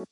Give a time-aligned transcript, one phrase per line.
[0.00, 0.06] Hey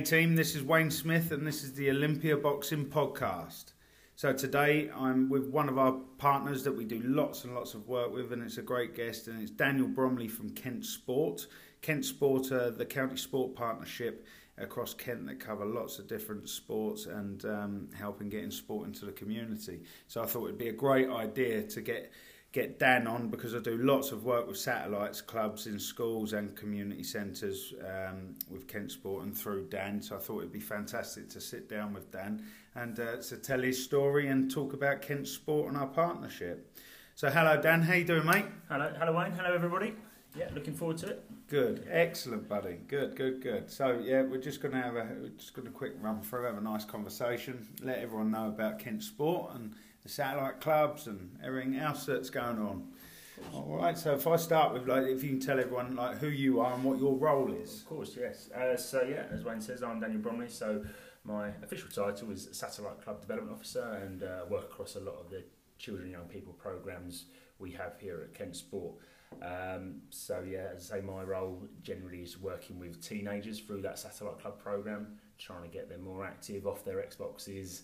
[0.00, 3.72] team, this is Wayne Smith and this is the Olympia Boxing Podcast.
[4.16, 7.86] So today I'm with one of our partners that we do lots and lots of
[7.86, 11.46] work with and it's a great guest and it's Daniel Bromley from Kent Sport.
[11.82, 14.24] Kent Sport, the county sport partnership
[14.58, 19.12] across Kent that cover lots of different sports and um, helping getting sport into the
[19.12, 19.82] community.
[20.06, 22.12] So I thought it'd be a great idea to get
[22.52, 26.54] get Dan on because I do lots of work with satellites clubs in schools and
[26.54, 30.00] community centres um, with Kent Sport and through Dan.
[30.00, 32.44] So I thought it'd be fantastic to sit down with Dan
[32.76, 36.78] and uh, to tell his story and talk about Kent Sport and our partnership.
[37.16, 38.46] So hello Dan, how you doing, mate?
[38.68, 39.32] Hello, hello Wayne.
[39.32, 39.94] Hello everybody.
[40.36, 41.24] Yeah, looking forward to it.
[41.48, 42.78] Good, excellent, buddy.
[42.88, 43.70] Good, good, good.
[43.70, 46.44] So yeah, we're just going to have a we're just going to quick run through,
[46.44, 51.38] have a nice conversation, let everyone know about Kent Sport and the satellite clubs and
[51.42, 52.88] everything else that's going on.
[53.52, 53.96] All right.
[53.96, 56.74] So if I start with like, if you can tell everyone like who you are
[56.74, 57.82] and what your role is.
[57.82, 58.50] Of course, yes.
[58.50, 60.48] Uh, so yeah, as Wayne says, I'm Daniel Bromley.
[60.48, 60.84] So
[61.24, 65.30] my official title is Satellite Club Development Officer, and uh, work across a lot of
[65.30, 65.42] the
[65.78, 67.26] children and young people programs
[67.58, 68.94] we have here at Kent Sport.
[69.42, 73.98] Um, so yeah, as I say, my role generally is working with teenagers through that
[73.98, 77.82] satellite club program, trying to get them more active off their Xboxes,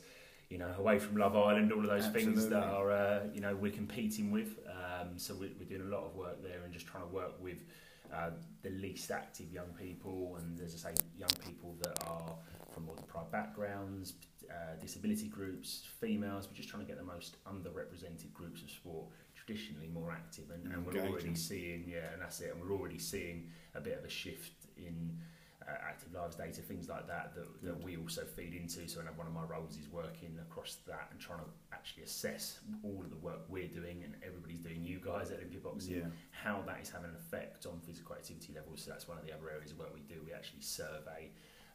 [0.48, 2.34] you know, away from Love Island, all of those Absolutely.
[2.34, 4.58] things that are uh, you know we're competing with.
[4.68, 7.40] Um, so we're, we're doing a lot of work there and just trying to work
[7.40, 7.64] with
[8.12, 8.30] uh,
[8.62, 12.34] the least active young people, and as I say, young people that are
[12.72, 14.14] from more deprived backgrounds,
[14.50, 16.48] uh, disability groups, females.
[16.48, 19.06] We're just trying to get the most underrepresented groups of sport
[19.50, 22.98] traditionally more active, and, and we're already seeing, yeah, and that's it, and we're already
[22.98, 25.18] seeing a bit of a shift in
[25.66, 28.88] uh, active lives data, things like that, that, that we also feed into.
[28.88, 33.00] So, one of my roles is working across that and trying to actually assess all
[33.02, 36.04] of the work we're doing and everybody's doing, you guys at Olympia Boxing, Yeah.
[36.30, 38.82] how that is having an effect on physical activity levels.
[38.82, 40.20] So, that's one of the other areas of work we do.
[40.24, 41.30] We actually survey.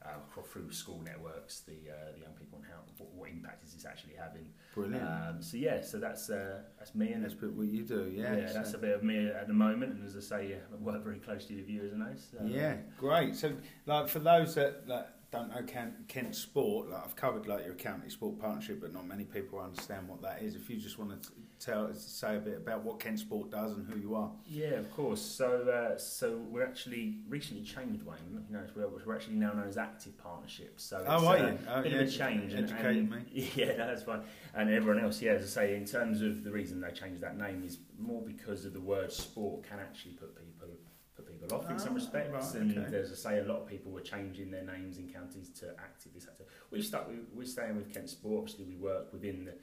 [0.08, 3.74] Um, through school networks, the uh, the young people and how what, what impact is
[3.74, 4.46] this actually having?
[4.74, 5.04] Brilliant.
[5.04, 8.12] Um, so yeah, so that's uh, that's me, and that's what you do.
[8.14, 8.36] Yeah.
[8.36, 9.94] yeah, so- that's a bit of me at the moment.
[9.94, 12.28] And as I say, I work very closely with you as a nose.
[12.32, 13.36] So, Yeah, great.
[13.36, 13.54] So,
[13.86, 17.76] like for those that, that don't know Kent, Kent Sport, like I've covered like your
[17.76, 20.56] county sport partnership, but not many people understand what that is.
[20.56, 21.30] If you just want to
[21.60, 24.32] tell, say a bit about what Kent Sport does and who you are.
[24.46, 25.22] Yeah, of course.
[25.22, 28.18] So, uh, so we're actually recently changed, Wayne.
[28.50, 30.84] You know, we're, we're actually now known as Active Partnerships.
[30.84, 31.60] So, it's Oh, are uh, you?
[31.70, 32.54] Oh, a bit yeah, of a change.
[32.54, 33.52] and- and, me.
[33.56, 34.22] Yeah, that's fine.
[34.54, 37.38] And everyone else, yeah, as I say, in terms of the reason they changed that
[37.38, 40.54] name is more because of the word sport can actually put people
[41.46, 42.54] people off in some Ah, respects.
[42.54, 42.98] right, and okay.
[42.98, 46.14] as I say, a lot of people were changing their names in counties to Active.
[46.14, 46.48] This active.
[46.72, 47.08] We've stuck.
[47.08, 48.44] with- We're staying with Kent Sport.
[48.44, 49.54] Obviously, we work within the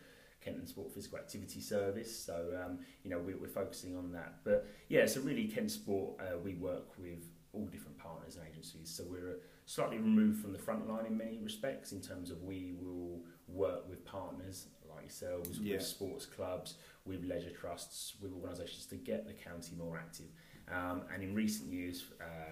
[0.41, 2.17] Kent and Sport Physical Activity Service.
[2.17, 4.41] So, um, you know, we, we're focusing on that.
[4.45, 8.91] But yeah, so really, Kent Sport, uh, we work with all different partners and agencies.
[8.91, 9.35] So we're uh,
[9.67, 13.89] slightly removed from the front line in many respects in terms of we will work
[13.89, 15.77] with partners like yourselves, Yeah.
[15.77, 20.27] with sports clubs, with leisure trusts, with organisations to get the county more active.
[20.73, 22.05] Um, and in recent years,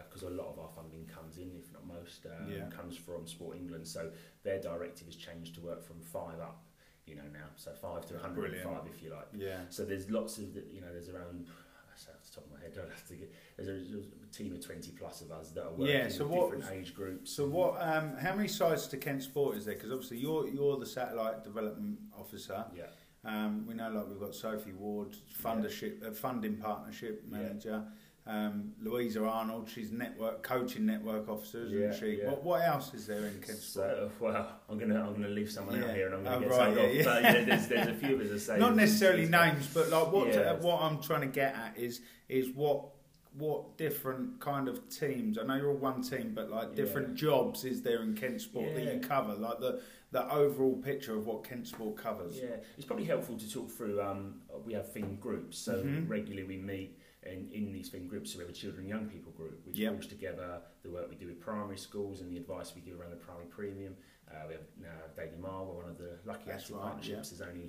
[0.06, 2.69] because a lot of our funding comes in, if not most, um, Yeah.
[2.69, 3.86] comes from Sport England.
[3.88, 4.10] So
[4.42, 6.62] their directive has changed to work from five up,
[7.06, 7.48] you know, now.
[7.56, 8.88] So five to 105, Brilliant.
[8.94, 9.28] if you like.
[9.32, 9.60] Yeah.
[9.70, 12.53] So there's lots of, the- you know, there's around, I say off the top of
[12.53, 15.31] my head, I'd have to get, there's a, there's a team of 20 plus of
[15.32, 17.32] us that are working Yeah, so with what- different age groups.
[17.32, 17.81] So what?
[17.81, 19.75] Um, how many sides to Kent Sport is there?
[19.76, 22.66] Because obviously you're you're the satellite development officer.
[22.75, 22.87] Yeah,
[23.25, 27.82] Um, we know like we've got Sophie Ward, fundership, uh, funding partnership Yeah.
[28.26, 32.19] Um, Louisa Arnold, she's network coaching network officers, Yeah, she?
[32.22, 32.28] yeah.
[32.31, 33.91] What, what else is there in Kent Sport?
[33.91, 35.86] So, well, I'm gonna I'm gonna leave someone Yeah.
[35.86, 36.94] out here, and I'm gonna Oh, get right, yeah, off.
[36.94, 37.04] yeah.
[37.04, 38.58] But yeah, there's there's a few as I say.
[38.60, 40.41] Not necessarily names, but like what Yeah.
[40.53, 42.84] uh, what I'm trying to get at is is what
[43.34, 45.38] what different kind of teams.
[45.38, 46.75] I know you're all one team, but like Yeah.
[46.76, 49.34] different jobs is there in Kent Sport that you cover?
[49.34, 49.81] Like the
[50.12, 52.37] the overall picture of what Kent Sport covers.
[52.38, 54.02] Yeah, it's probably helpful to talk through.
[54.02, 56.08] Um, we have themed groups, so Mhm.
[56.08, 58.32] regularly we meet in, in these themed groups.
[58.32, 59.93] So we have a children and young people group, which Yep.
[59.93, 63.11] pulls together the work we do with primary schools and the advice we give around
[63.11, 63.94] the primary premium.
[64.31, 67.31] Uh, we have now Daily Mile, we're one of the lucky That's active right, partnerships.
[67.31, 67.69] There's only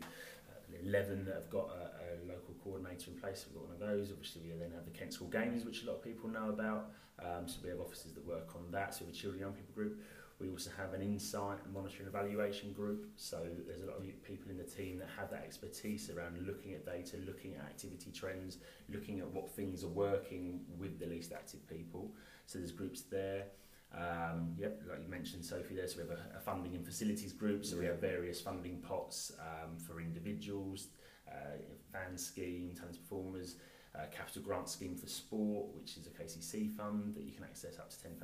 [0.49, 3.45] uh, 11 that have got a, a local coordinator in place.
[3.47, 4.11] We've got one of those.
[4.11, 6.91] Obviously, we then have the Kent School Games, which a lot of people know about.
[7.19, 8.93] Um, so we have officers that work on that.
[8.93, 9.99] So we have a children and young people group.
[10.41, 13.05] We also have an insight and monitoring evaluation group.
[13.15, 16.73] So there's a lot of people in the team that have that expertise around looking
[16.73, 18.57] at data, looking at activity trends,
[18.89, 22.11] looking at what things are working with the least active people.
[22.47, 23.45] So there's groups there.
[23.93, 25.87] Um, yep, like you mentioned, Sophie, there.
[25.87, 27.65] So we have a, a funding and facilities group.
[27.65, 30.87] So we have various funding pots um, for individuals.
[31.31, 31.57] uh,
[31.91, 33.55] fan scheme, talent performers,
[33.95, 37.77] uh, capital grant scheme for sport, which is a KCC fund that you can access
[37.77, 38.19] up to £10,000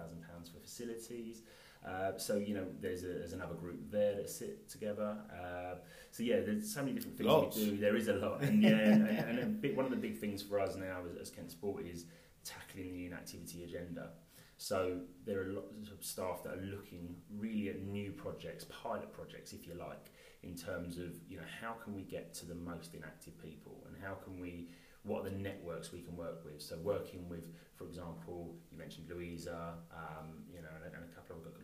[0.52, 1.42] for facilities.
[1.86, 5.18] Uh, so you know, there's, a, there's another group there that sit together.
[5.32, 5.76] Uh,
[6.12, 7.58] so yeah, there's so many different things Lots.
[7.58, 7.78] we do.
[7.78, 10.42] There is a lot, and yeah, and, and a big, one of the big things
[10.42, 12.06] for us now as, as Kent Sport is
[12.44, 14.10] tackling the inactivity agenda.
[14.58, 19.54] So there are lots of staff that are looking really at new projects, pilot projects,
[19.54, 22.96] if you like, in terms of you know how can we get to the most
[22.96, 24.70] inactive people, and how can we
[25.04, 26.62] what are the networks we can work with.
[26.62, 27.46] So working with,
[27.76, 31.07] for example, you mentioned Louisa, um, you know, and, and a couple of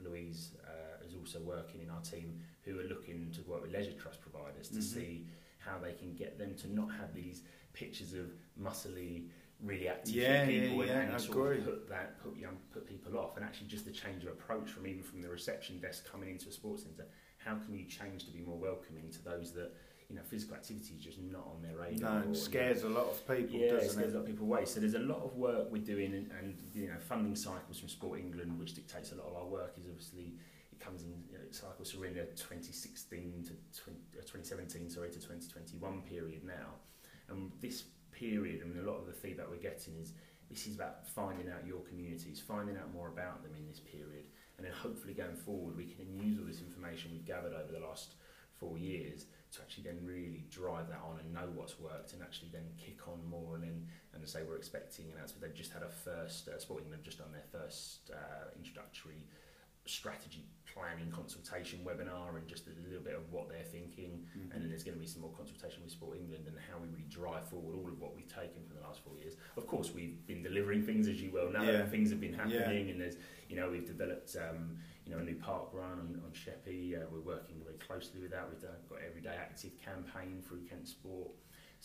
[0.04, 3.94] Louise uh, is also working in our team who are looking to work with leisure
[3.94, 4.84] trust providers to Mhm.
[4.84, 5.28] see
[5.60, 7.44] how they can get them to not have these
[7.74, 9.30] pictures of muscly,
[9.62, 12.58] really active Yeah, yeah, people yeah, and, I and sort of put that put young
[12.72, 15.80] put people off, and actually just the change of approach from even from the reception
[15.80, 17.08] desk coming into a sports centre.
[17.38, 19.74] How can you change to be more welcoming to those that
[20.10, 22.10] you know physical activity is just not on their radar?
[22.12, 24.16] No, or, you know, it scares a lot of people, yeah, doesn't scares it?
[24.16, 24.66] a lot of people away.
[24.66, 27.90] So there's a lot of work we're doing, and, and you know, funding cycles from
[27.90, 30.34] Sport England, which dictates a lot of our work, is obviously
[30.72, 31.92] it comes in you know, cycles.
[31.92, 36.76] So we're in a 2016 to 20, uh, 2017, sorry, to 2021 period now,
[37.30, 40.14] and this period, I and a lot of the feedback we're getting is
[40.50, 44.26] this is about finding out your communities, finding out more about them in this period,
[44.58, 47.86] and then hopefully going forward we can use all this information we've gathered over the
[47.86, 48.16] last
[48.60, 52.50] four years to actually then really drive that on and know what's worked and actually
[52.52, 55.84] then kick on more and then and say we're expecting and as they've just had
[55.84, 59.28] a first uh, Sport England have just done their first uh, introductory
[59.86, 64.54] strategy planning consultation webinar and just a little bit of what they're thinking Mhm.
[64.54, 66.88] and then there's going to be some more consultation with Sport England and how we
[66.88, 69.36] really drive forward all of what we've taken from the last four years.
[69.58, 71.86] Of course, we've been delivering things as you well know, Yeah.
[71.86, 72.44] things have been Yeah.
[72.48, 73.18] happening, and there's
[73.50, 76.96] you know we've developed um, you know a new park run on, on Sheppey.
[76.96, 78.48] Uh, we're working very closely with that.
[78.50, 81.32] We've done, got everyday active campaign through Kent Sport.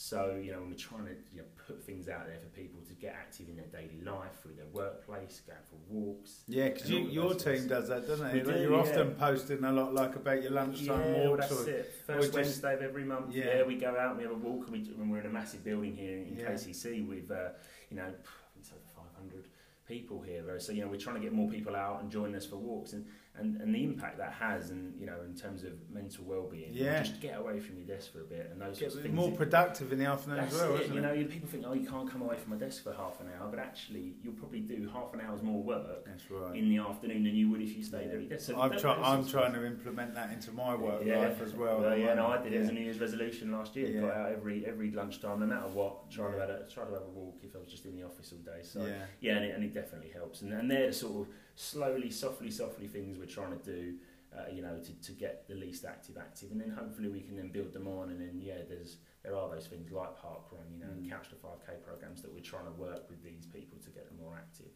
[0.00, 2.80] So you know when we're trying to you know, put things out there for people
[2.86, 6.42] to get active in their daily life through their workplace, going for walks.
[6.46, 7.66] Yeah, because you, your team things.
[7.66, 8.44] does that, doesn't it?
[8.44, 8.78] do, You're yeah.
[8.78, 11.92] often posting a lot like about your lunchtime yeah, well, that's or, it.
[12.08, 13.34] or First just- Wednesday of every month.
[13.34, 13.56] Yeah.
[13.56, 13.62] Yeah.
[13.64, 15.64] we go out and we have a walk, and, we, and we're in a massive
[15.64, 16.52] building here in Yeah.
[16.52, 17.48] KCC with, uh,
[17.90, 19.48] you know, I think it's over 500
[19.88, 20.44] people here.
[20.60, 22.92] So you know, we're trying to get more people out and join us for walks,
[22.92, 23.06] and,
[23.38, 26.70] and, and the impact that has, and you know, in terms of mental well-being.
[26.72, 27.02] Yeah.
[27.02, 29.14] just get away from your desk for a bit, and those Get sorts of things.
[29.14, 30.88] more productive in the afternoon as well, it.
[30.90, 31.00] You it?
[31.02, 33.26] know, you- people think, oh, you can't come away from my desk for half an
[33.38, 36.56] hour, but actually, you'll probably do half an hour's more work That's right.
[36.56, 38.46] in the afternoon than you would if you stayed at your desk.
[38.46, 41.18] So I'm, that- try, I'm trying to implement that into my work Yeah.
[41.18, 41.80] life as well.
[41.80, 43.88] Well, yeah, no, I did it as a New Year's resolution last year.
[43.88, 44.00] Yeah.
[44.02, 46.10] Got out every every lunchtime, no matter what.
[46.10, 48.02] Try to have a try to have a walk if I was just in the
[48.04, 48.60] office all day.
[48.62, 49.04] So yeah.
[49.20, 50.42] yeah, and it, and it definitely helps.
[50.42, 53.94] And, and they're the sort of slowly, softly, softly things we're trying to do.
[54.36, 57.34] Uh, you know, to, to get the least active active, and then hopefully we can
[57.34, 58.10] then build them on.
[58.10, 61.08] And then yeah, there's there are those things like park run, you know, and Mm.
[61.10, 64.06] couch to five k programs that we're trying to work with these people to get
[64.06, 64.66] them more active.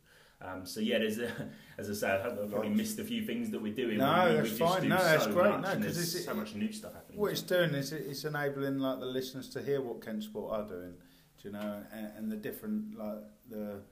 [0.41, 1.31] Um, so yeah, there's a,
[1.79, 3.99] as I say, I hope I've probably missed a few things that we're doing.
[3.99, 4.89] No, we, we that's just fine.
[4.89, 5.51] No, that's so great.
[5.51, 7.21] Much, No, and 'cause there's it's- so much new stuff happening.
[7.21, 10.51] What it's doing is it- it's enabling like the listeners to hear what Kent Sport
[10.59, 10.95] are doing,
[11.43, 13.19] do you know, and, and the different like
[13.51, 13.83] the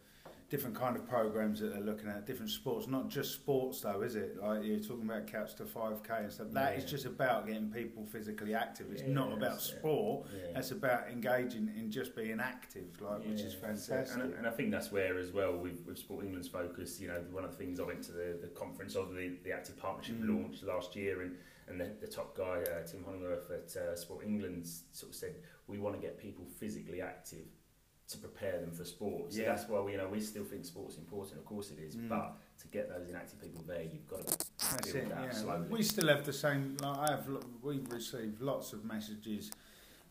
[0.51, 4.17] different kind of programs that they're looking at, different sports, not just sports though, is
[4.17, 4.37] it?
[4.43, 6.49] Like you're talking about couch to 5k and stuff.
[6.51, 6.91] That is Yeah.
[6.91, 8.91] just about getting people physically active.
[8.91, 9.79] It's Yeah, not about that's it.
[9.79, 10.27] sport.
[10.35, 10.59] Yeah.
[10.59, 13.91] It's about engaging in just being active, like which is Yeah, that's it.
[13.93, 14.23] fantastic.
[14.25, 17.07] And, I- and I think that's where, as well, with, with Sport England's focus, you
[17.07, 19.77] know, one of the things I went to the, the conference of the, the Active
[19.79, 20.29] Partnership Mm.
[20.43, 21.37] launched last year, and,
[21.69, 25.37] and the, the top guy, uh, Tim Hollingworth at uh, Sport England, sort of said,
[25.69, 27.47] we want to get people physically active
[28.11, 29.33] to prepare them for sport.
[29.33, 29.55] So Yeah.
[29.55, 32.09] that's why we, you know, we still think sport's important, of course it is, Mm.
[32.09, 35.09] but to get those inactive people there, you've got to That's build it.
[35.11, 35.31] that Yeah.
[35.33, 35.69] slowly.
[35.69, 36.77] We still have the same.
[36.79, 37.29] Like I have.
[37.29, 39.51] lo- We've received lots of messages,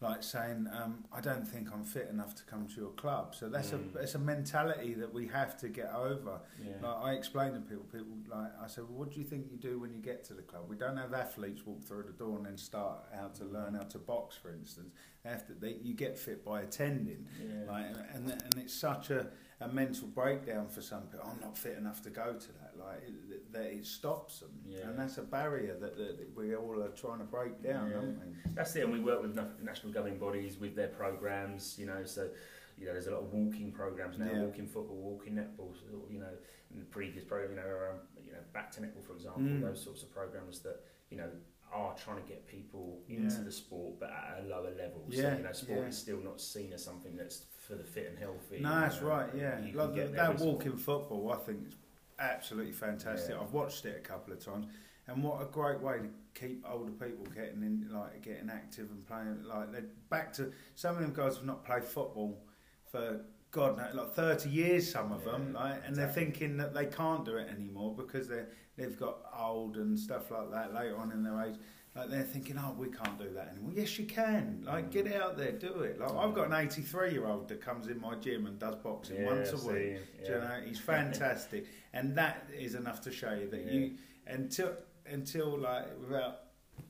[0.02, 3.50] like saying, um, "I don't think I'm fit enough to come to your club." So
[3.50, 3.96] that's Mm.
[3.96, 6.40] a it's a mentality that we have to get over.
[6.64, 6.76] yeah.
[6.82, 9.58] Like I explain to people, people like I said, well, "What do you think you
[9.58, 12.38] do when you get to the club?" We don't have athletes walk through the door
[12.38, 14.94] and then start how to learn how to box, for instance.
[15.26, 17.26] Have they, you get fit by attending.
[17.42, 17.70] yeah.
[17.72, 19.28] Like, and and it's such a,
[19.60, 21.30] a mental breakdown for some people.
[21.30, 22.74] I'm not fit enough to go to that.
[22.80, 24.88] Like it, that it stops them, Yeah.
[24.88, 27.98] and that's a barrier that, that we all are trying to break down, Yeah.
[27.98, 28.34] aren't we?
[28.56, 31.78] That's it, and we work with national governing bodies with their programs.
[31.78, 32.30] You know, so
[32.78, 34.44] you know, there's a lot of walking programs now, Yeah.
[34.44, 35.74] walking football, walking netball.
[36.10, 36.34] You know,
[36.74, 39.62] in the previous program, you know, around, you know, back to netball, for example, Mm.
[39.62, 41.30] those sorts of programs that you know
[41.74, 43.44] are trying to get people into Yeah.
[43.44, 45.06] the sport, but at a lower level.
[45.10, 45.86] Yeah, So you know, sport yeah.
[45.88, 48.60] is still not seen as something that's for the fit and healthy.
[48.60, 49.30] No, that's you know, right.
[49.36, 51.76] Yeah, like get that, walking football, I think is
[52.18, 53.36] absolutely fantastic.
[53.40, 54.68] I've watched it a couple of times,
[55.08, 56.10] And what a great way to
[56.40, 59.44] keep older people getting in, like getting active and playing.
[59.44, 62.44] Like they're back to some of them guys have not played football
[62.92, 64.92] for God, no, like thirty years.
[64.92, 65.96] Some of Yeah, them, like, and exactly.
[65.96, 68.44] they're thinking that they can't do it anymore because they
[68.78, 71.56] they've got old and stuff like that later on in their age.
[71.96, 73.72] Like they're thinking, oh, we can't do that anymore.
[73.76, 74.64] Yes, you can.
[74.66, 74.92] Like, Mm.
[74.92, 76.00] get out there, do it.
[76.00, 79.18] Like, I've got an 83 year old that comes in my gym and does boxing
[79.18, 79.98] Yeah, once a see, week.
[80.22, 80.28] yeah.
[80.28, 83.96] Do you know, he's fantastic, and that is enough to show you that you
[84.28, 84.76] until
[85.08, 86.42] until like without.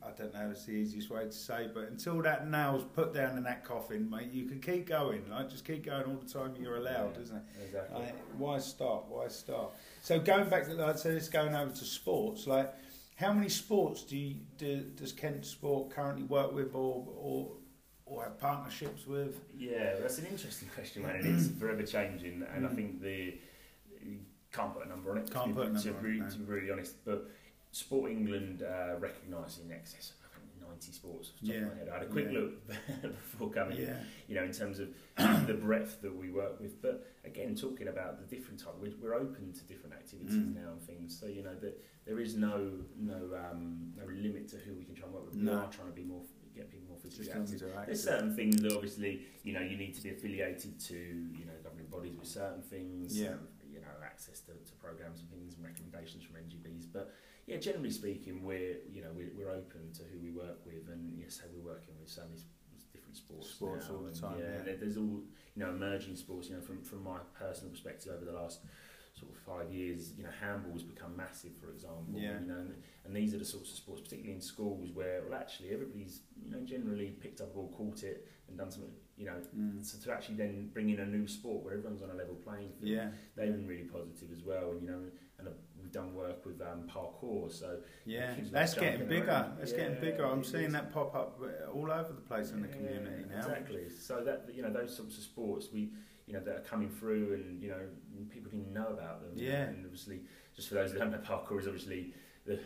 [0.03, 0.50] I don't know.
[0.51, 4.10] It's the easiest way to say, but until that nail's put down in that coffin,
[4.10, 5.24] mate, you can keep going.
[5.29, 7.43] Like just keep going all the time you're allowed, Yeah, isn't it?
[7.65, 8.00] Exactly.
[8.01, 9.08] Like, why stop?
[9.10, 9.75] Why stop?
[10.01, 12.48] So going back to like, so it's going over to sports.
[12.48, 12.74] Like,
[13.15, 14.81] how many sports do you do?
[14.96, 17.51] Does Kent Sport currently work with, or or
[18.05, 19.39] or have partnerships with?
[19.58, 22.43] Yeah, that's an interesting question, man, it's forever changing.
[22.55, 22.75] And I Mm.
[22.75, 23.38] think the
[24.01, 24.19] you
[24.51, 25.29] can't put a number on it.
[25.31, 26.29] Can't be- put a to, number on it, no.
[26.29, 26.96] to be really honest.
[27.05, 27.29] But
[27.71, 31.29] Sport England uh, recognise in excess of I think, 90 sports.
[31.29, 31.89] Off the top Yeah, of my head.
[31.89, 32.39] I had a quick yeah.
[32.39, 32.67] look
[33.01, 33.77] before coming.
[33.77, 33.97] Yeah,
[34.27, 34.89] You know, in terms of
[35.47, 39.13] the breadth that we work with, but again, talking about the different type, we're, we're
[39.15, 40.55] open to different activities Mm.
[40.55, 41.17] now and things.
[41.19, 44.95] So you know that there is no no um, no limit to who we can
[44.95, 45.35] try and work with.
[45.35, 45.51] No.
[45.51, 46.21] We are trying to be more
[46.55, 47.43] get people more physically active.
[47.43, 50.09] as long as they're There's certain things that obviously you know you need to be
[50.09, 53.19] affiliated to you know governing bodies with certain things.
[53.19, 53.29] Yeah.
[53.29, 56.85] um, you know access to, to programs and things and recommendations from NGBs.
[56.91, 57.13] But
[57.50, 61.18] yeah, generally speaking, we're you know we're, we're open to who we work with, and
[61.18, 62.41] yes, so we're working with so many
[62.94, 63.50] different sports.
[63.50, 64.62] Sports now, all the time, yeah.
[64.63, 65.22] there- there's all
[65.56, 66.50] you know emerging sports.
[66.50, 68.60] You know from from my personal perspective over the last
[69.20, 72.13] sort of five years, you know, handball's become massive, for example.
[72.15, 72.39] Yeah.
[72.39, 75.38] You know, and, and these are the sorts of sports, particularly in schools, where well,
[75.38, 78.91] actually everybody's you know generally picked up a ball, caught it, and done something.
[79.18, 79.84] You know, Mm.
[79.86, 82.72] so to actually then bring in a new sport where everyone's on a level playing
[82.79, 84.72] field, Yeah, they've been really positive as well.
[84.72, 85.01] And you know,
[85.39, 85.51] and uh,
[85.89, 88.34] we've done work with um, parkour, so yeah.
[88.51, 89.27] That's getting bigger.
[89.29, 89.58] around.
[89.60, 90.25] That's Yeah, getting bigger.
[90.25, 90.74] I'm seeing is.
[90.74, 93.39] that pop up uh, all over the place in the Yeah, community now.
[93.39, 93.89] Exactly.
[93.89, 95.91] So that you know those sorts of sports we
[96.27, 97.81] you know that are coming through and you know
[98.29, 99.31] people didn't know about them.
[99.36, 99.63] Yeah.
[99.63, 100.22] And obviously,
[100.55, 102.13] just for those that don't know, parkour is obviously
[102.46, 102.60] the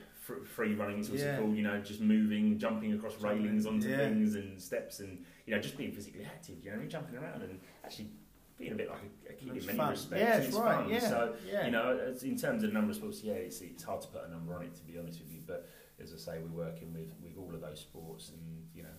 [0.56, 1.00] free running.
[1.00, 1.38] It's also Yeah.
[1.38, 3.98] called you know just moving, jumping across railings onto yeah.
[3.98, 6.58] things and steps and you know just being physically active.
[6.64, 8.10] You know, jumping around and actually
[8.58, 9.90] being a bit like a, kid in many fun.
[9.92, 10.22] respects.
[10.22, 10.76] Yeah, it's it's right.
[10.84, 10.90] Fun.
[10.90, 11.66] Yeah, So yeah.
[11.66, 14.08] you know, it's- in terms of the number of sports, yeah, it's, it's hard to
[14.08, 15.42] put a number on it to be honest with you.
[15.46, 15.68] But
[16.02, 18.90] as I say, we're working with, with all of those sports, and you know,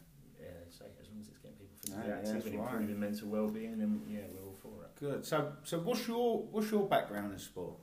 [0.41, 2.73] yeah, say as long as it's getting people physically Yeah, active and right.
[2.73, 4.95] improving mental well-being, then yeah, we're all for it.
[4.97, 5.25] Good.
[5.25, 7.75] So, so what's your what's your background in sport?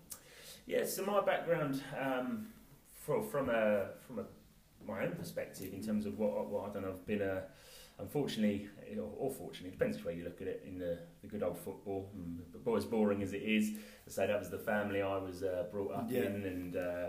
[0.68, 2.48] Yeah, so my background um,
[3.04, 4.26] from from a from a
[4.88, 7.44] my own perspective in terms of what, what I don't know, I've been a
[8.00, 8.68] unfortunately
[9.00, 10.64] or, or fortunately, depends which way you look at it.
[10.68, 13.72] In the, the good old football, mm, but boy, as boring as it is,
[14.06, 16.22] to say that was the family I was uh, brought up Yeah.
[16.24, 17.08] in, and uh,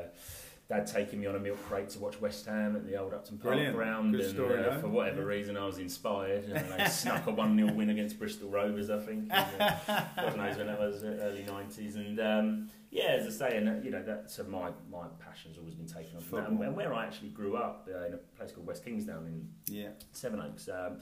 [0.68, 3.36] dad taking me on a milk crate to watch West Ham at the old Upton
[3.38, 3.76] Park Brilliant.
[3.76, 7.32] ground, Good and story, uh, for whatever reason I was inspired, and they snuck a
[7.32, 9.28] one 0 win against Bristol Rovers, I think.
[9.30, 13.48] And, uh, God knows when that was, uh, early nineties, and um, yeah, as I
[13.50, 16.38] say, and uh, you know, that's uh, my my passion's always been taken on from
[16.38, 16.48] that.
[16.48, 16.66] And, Football.
[16.68, 19.88] and where I actually grew up uh, in a place called West Kingsdown in Yeah.
[20.12, 21.00] Sevenoaks, um,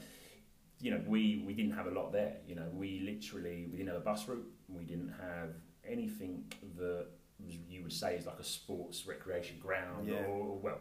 [0.81, 2.37] you know, we we didn't have a lot there.
[2.47, 4.45] You know, we literally we didn't have a bus route.
[4.67, 5.49] We didn't have
[5.85, 7.05] anything that
[7.43, 10.25] was, you would say is like a sports recreation ground Yeah.
[10.25, 10.79] or well.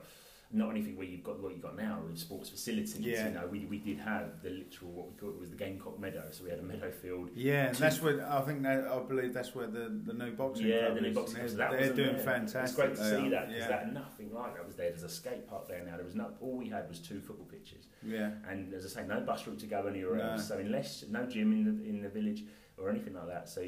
[0.52, 2.98] Not anything where you've got what you've got now with sports facilities.
[2.98, 3.28] Yeah.
[3.28, 6.00] You know, we, we did have the literal what we called it was the Gamecock
[6.00, 6.24] Meadow.
[6.32, 9.32] So we had a meadow field Yeah, and that's where I think that I believe
[9.32, 11.14] that's where the, the new boxing Yeah, club the new is.
[11.14, 11.70] boxing They're, club.
[11.70, 12.24] So they're doing there.
[12.24, 12.62] fantastic.
[12.64, 13.30] It's great to see are.
[13.30, 13.68] that because Yeah.
[13.68, 14.90] that nothing like that was there.
[14.90, 15.94] There's a skate park there now.
[15.96, 18.30] There was no all we had was two football pitches, yeah.
[18.48, 20.30] and as I say, no bus route to go anywhere No.
[20.32, 20.48] else.
[20.48, 22.42] So unless no gym in the in the village
[22.76, 23.48] or anything like that.
[23.48, 23.64] So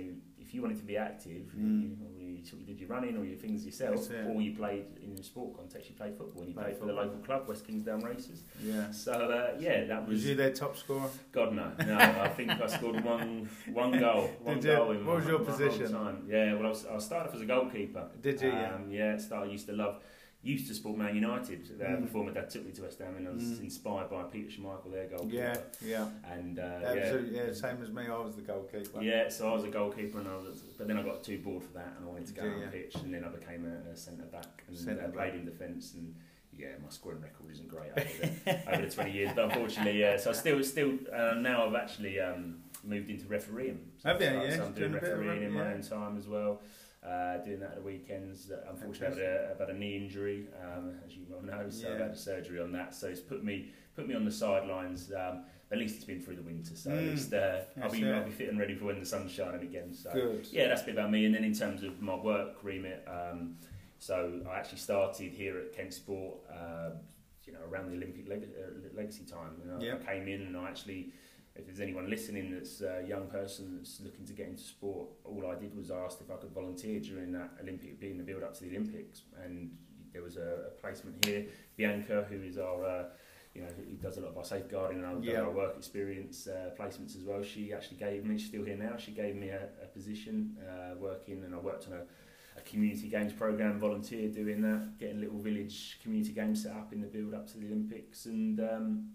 [0.52, 1.80] if you wanted to be active, Mm.
[1.82, 5.22] you, you, you did your running or your things yourself, or you played in the
[5.22, 8.00] sport context, you played football and you Played played for the local club, West Kingsdown
[8.04, 8.42] Racers.
[8.62, 8.90] Yeah.
[8.90, 10.26] So uh, yeah, that Was was.
[10.26, 11.08] you their top scorer?
[11.32, 11.96] God no, no.
[11.96, 14.30] I think I scored one one goal.
[14.42, 14.76] One Did you?
[14.76, 15.90] goal in What was your position?
[15.92, 16.24] Time.
[16.28, 18.04] Yeah, well, I, was, I started off as a goalkeeper.
[18.20, 18.48] Did you?
[18.50, 18.74] Yeah.
[18.74, 19.48] Um, yeah, started.
[19.48, 20.02] I used to love.
[20.44, 22.02] Used to support Man United uh, Mm.
[22.02, 23.60] before my dad took me to West Ham, and I was Mm.
[23.62, 25.34] inspired by Peter Schmeichel, their goalkeeper.
[25.36, 25.56] Yeah.
[25.84, 26.08] Yeah.
[26.32, 27.36] And uh, yeah, Absolutely.
[27.36, 27.52] Yeah.
[27.52, 28.02] Same as me.
[28.08, 29.00] I was the goalkeeper.
[29.02, 31.62] yeah, so I was a goalkeeper, and I was, but then I got too bored
[31.62, 33.64] for that, and I wanted to go Did on the pitch, and then I became
[33.66, 35.14] a, a centre back and Centre uh, back.
[35.14, 36.12] played in defence, and
[36.58, 38.00] yeah, my scoring record isn't great over
[38.44, 40.16] the, over the twenty years, but unfortunately, yeah.
[40.16, 43.78] So I still, still uh, now I've actually um, moved into refereeing.
[43.98, 44.26] So, Have you?
[44.26, 45.74] Yeah, so I'm doing doing a bit of refereeing in my yeah.
[45.74, 46.60] own time as well.
[47.02, 48.52] Uh, doing that at the weekends.
[48.70, 51.88] Unfortunately, I've had, a, I've had a knee injury, um, as you well know, so
[51.90, 52.04] I've Yeah.
[52.06, 52.94] had surgery on that.
[52.94, 55.12] So it's put me put me on the sidelines.
[55.12, 55.42] Um,
[55.72, 58.04] at least it's been through the winter, so at Mm, least uh, I'll be.
[58.06, 59.92] I'll be fit and ready for when the sun's shining again.
[59.92, 60.46] So Good.
[60.52, 61.24] yeah, that's a bit about me.
[61.26, 63.56] And then in terms of my work remit, um,
[63.98, 66.90] So I actually started here at Kent Sport, uh,
[67.44, 69.60] you know, around the Olympic leg- uh, legacy time.
[69.64, 70.02] You know, Yep.
[70.08, 71.12] I came in and I actually,
[71.54, 75.46] if there's anyone listening that's a young person that's looking to get into sport, all
[75.46, 78.54] I did was asked if I could volunteer during that Olympic, being the build up
[78.54, 79.70] to the Olympics, and
[80.12, 81.46] there was a, a placement here.
[81.76, 83.04] Bianca, who is our uh,
[83.54, 85.42] you know, who does a lot of our safeguarding and our, Yeah.
[85.42, 87.42] our work experience uh, placements as well.
[87.42, 90.94] She actually gave me, she's still here now, she gave me a, a position uh,
[90.98, 92.02] working and I worked on a,
[92.56, 97.02] a community games program, volunteered doing that, getting little village community games set up in
[97.02, 98.24] the build up to the Olympics.
[98.24, 99.10] And um,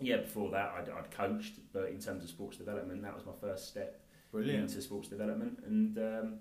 [0.00, 3.32] yeah, before that I'd, I'd coached, but in terms of sports development, that was my
[3.40, 4.00] first step
[4.32, 4.62] Brilliant.
[4.70, 5.60] into sports development.
[5.66, 6.34] And um,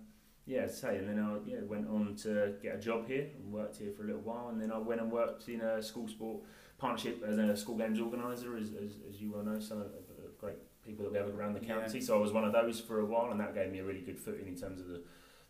[0.46, 3.78] yeah, say, and then I yeah, went on to get a job here and worked
[3.78, 4.50] here for a little while.
[4.50, 6.42] And then I went and worked in a school sport
[6.78, 10.00] partnership as a school games organizer, as, as, as you well know, some of the
[10.40, 11.80] great people that we have around the Yeah.
[11.82, 12.00] county.
[12.02, 14.02] So I was one of those for a while, and that gave me a really
[14.02, 15.02] good footing in terms of the,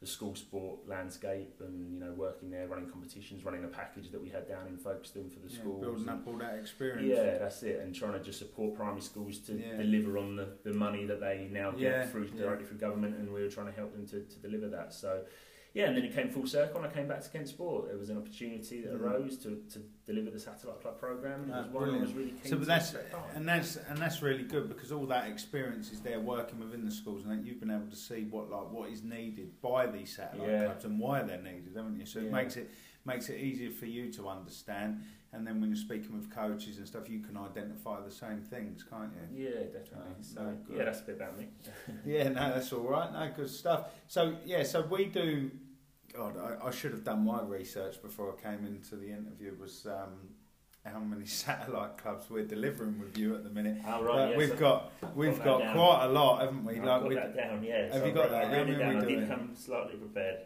[0.02, 4.22] the school sport landscape and you know working there, running competitions, running a package that
[4.22, 5.82] we had down in Folkestone for the Yeah, schools.
[5.82, 7.06] building and- up all that experience.
[7.06, 9.76] yeah, that's it, and trying to just support primary schools to Yeah.
[9.76, 13.34] deliver on the, the money that they now get Yeah, through directly through government, and
[13.34, 14.94] we were trying to help them to, to deliver that.
[14.94, 15.26] So,
[15.74, 17.88] yeah, and then it came full circle, and I came back to Kent Sport.
[17.90, 19.02] There was an opportunity that Mm.
[19.02, 22.14] arose to, to deliver the satellite club program, and it Ah, was one I was
[22.14, 22.96] really keen So to but that's
[23.36, 26.92] and that's and that's really good because all that experience is there working within the
[26.92, 30.48] schools and you've been able to see what like what is needed by these satellite
[30.50, 30.66] Yeah.
[30.66, 32.06] clubs and why they're needed, haven't you?
[32.06, 32.72] So it makes it
[33.06, 35.02] makes it easier for you to understand
[35.34, 38.84] and then when you're speaking with coaches and stuff you can identify the same things,
[38.90, 39.46] can't you?
[39.46, 40.12] Yeah, definitely.
[40.12, 41.48] Oh, so, no, yeah, that's a bit about me.
[42.06, 43.12] Yeah, no, that's all right.
[43.14, 43.88] No, good stuff.
[44.08, 45.52] So yeah, so we do.
[46.14, 49.54] God, I, I should have done my research before I came into the interview.
[49.60, 50.30] Was um,
[50.84, 53.78] how many satellite clubs we're delivering with you at the minute?
[53.88, 56.80] Oh, right, yeah, we've so got we've that got quite a lot, haven't we?
[56.80, 57.84] I've Like got that down, yeah.
[57.94, 58.44] Have so you got I that?
[58.46, 59.06] I How wrote it many down.
[59.08, 60.40] we I did come slightly prepared.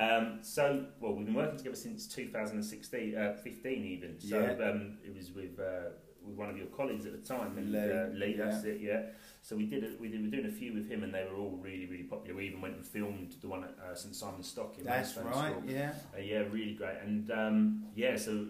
[0.00, 4.18] Um, so, well, we've been working together since 2016, uh, 15 even.
[4.18, 4.68] So Yeah.
[4.70, 5.90] um, it was with uh,
[6.22, 8.44] with one of your colleagues at the time, and Lee, uh, Lee, yeah.
[8.50, 9.02] that's it, yeah.
[9.42, 9.98] So we did it.
[10.00, 12.36] We did, were doing a few with him, and they were all really, really popular.
[12.36, 15.50] We even went and filmed the one at uh, St Simon's Stock in that's right.
[15.52, 15.62] School.
[15.66, 16.98] Yeah, Uh, yeah, really great.
[17.02, 18.46] And um, yeah, so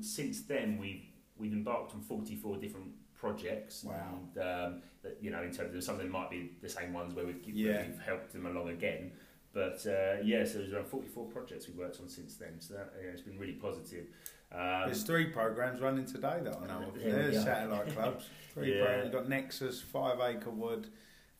[0.00, 1.04] since then we've
[1.36, 3.84] we've embarked on 44 different projects.
[3.84, 4.18] Wow.
[4.34, 6.92] And, um, that, you know, in terms of some of them might be the same
[6.92, 7.72] ones where we've, Yeah.
[7.76, 9.12] where we've helped them along again.
[9.52, 12.58] But uh, yeah, so there's around 44 projects we've worked on since then.
[12.60, 14.06] So that, you know, it's been really positive.
[14.50, 16.94] Um, there's three programs running today that I know of.
[16.94, 18.24] There's satellite clubs.
[18.54, 18.84] Three Yeah.
[18.84, 19.04] programs.
[19.04, 20.88] You've got Nexus, Five Acre Wood,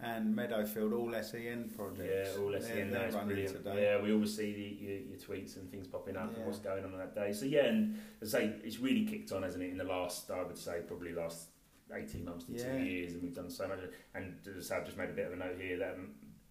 [0.00, 2.30] and Meadowfield, all SEN projects.
[2.36, 3.56] Yeah, all SEN they're running brilliant.
[3.56, 3.82] today.
[3.82, 6.38] Yeah, we always see the, your, your tweets and things popping up Yeah.
[6.38, 7.32] and what's going on on that day.
[7.32, 9.70] So yeah, and as I say, it's really kicked on, hasn't it?
[9.70, 11.48] In the last, I would say, probably last
[11.94, 12.72] eighteen months to Yeah.
[12.78, 13.78] two years, and we've done so much.
[14.14, 15.96] And as I say, I've just made a bit of a note here that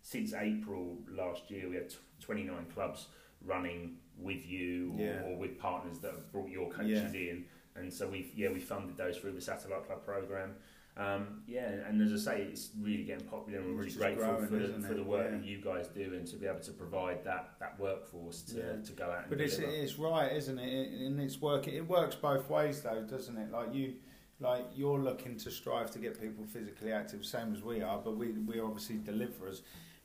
[0.02, 3.08] since April last year, we had t- twenty nine clubs
[3.46, 5.22] running with you or, Yeah.
[5.24, 7.46] or with partners that have brought your coaches in.
[7.76, 10.56] And so we've yeah we funded those through the satellite club program.
[10.98, 14.48] Um, yeah, and as I say, it's really getting popular, and we're really grateful growing,
[14.48, 15.38] for, the, for the work Yeah.
[15.38, 18.84] that you guys do and to be able to provide that, that workforce to, Yeah.
[18.84, 19.74] to go out and But it's deliver.
[19.74, 20.68] it's right, isn't it?
[20.70, 21.70] It- And it's work.
[21.70, 23.52] It works both ways, though, doesn't it?
[23.52, 23.96] Like you,
[24.42, 27.98] like you're looking to strive to get people physically active, same as we are.
[28.00, 29.62] But we we're obviously deliverers.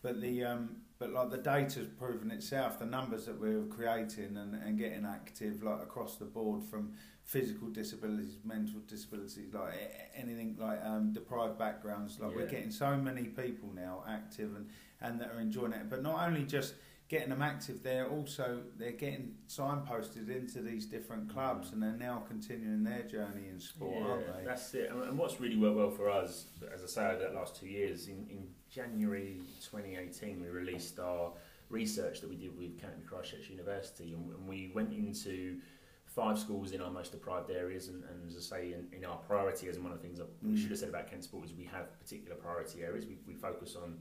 [0.06, 2.78] But the um, but like the data's proven itself.
[2.78, 6.92] The numbers that we're creating and, and getting active, like across the board, from
[7.24, 9.74] physical disabilities, mental disabilities, like
[10.14, 12.20] anything like um, deprived backgrounds.
[12.20, 14.68] Like we're getting so many people now active and
[15.00, 15.90] and that are enjoying it.
[15.90, 16.74] But not only just
[17.08, 21.72] getting them active, they're also they're getting signposted into these different clubs, Mhm.
[21.74, 24.44] and they're now continuing their journey in sport, yeah, aren't they?
[24.44, 24.90] That's it.
[24.90, 28.08] And, what's really worked well for us, as I say, over the last two years,
[28.08, 31.32] in, in January 2018, we released our
[31.70, 35.60] research that we did with Canterbury Christ Church University, and, and we went into
[36.06, 39.18] five schools in our most deprived areas, and, and as I say, in, in our
[39.18, 40.58] priority, as one of the things that we Mm.
[40.58, 43.06] should have said about Kent Sport is we have particular priority areas.
[43.06, 43.98] We, we focus on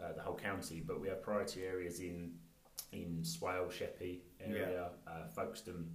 [0.00, 2.32] uh, the whole county, but we have priority areas in
[2.92, 5.90] in Swale, Sheppey area, uh, Folkestone,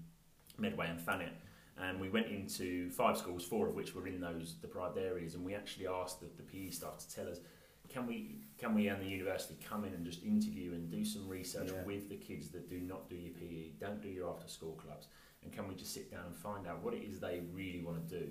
[0.58, 1.34] Medway, and Thanet.
[1.78, 5.44] And we went into five schools, four of which were in those deprived areas, and
[5.44, 7.40] we actually asked the, the PE staff to tell us,
[7.90, 11.28] can we, can we and the university come in and just interview and do some
[11.28, 11.84] research Yeah.
[11.84, 15.08] with the kids that do not do your PE, don't do your after school clubs,
[15.44, 18.08] and can we just sit down and find out what it is they really want
[18.08, 18.28] to do,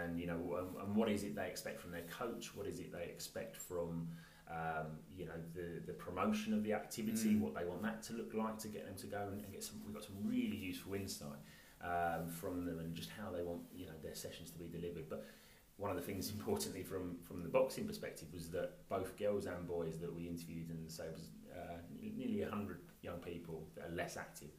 [0.00, 2.78] and you know, and, and what is it they expect from their coach, what is
[2.78, 4.08] it they expect from
[4.50, 7.40] um, you know the the promotion of the activity, Mm.
[7.40, 9.62] what they want that to look like to get them to go and, and get
[9.64, 9.80] some.
[9.84, 11.40] We've got some really useful insight
[11.82, 15.08] um, from them and just how they want you know their sessions to be delivered.
[15.08, 15.24] But
[15.78, 19.66] one of the things importantly from from the boxing perspective was that both girls and
[19.66, 21.78] boys that we interviewed and so it was uh,
[22.16, 24.50] nearly hundred young people that are less active.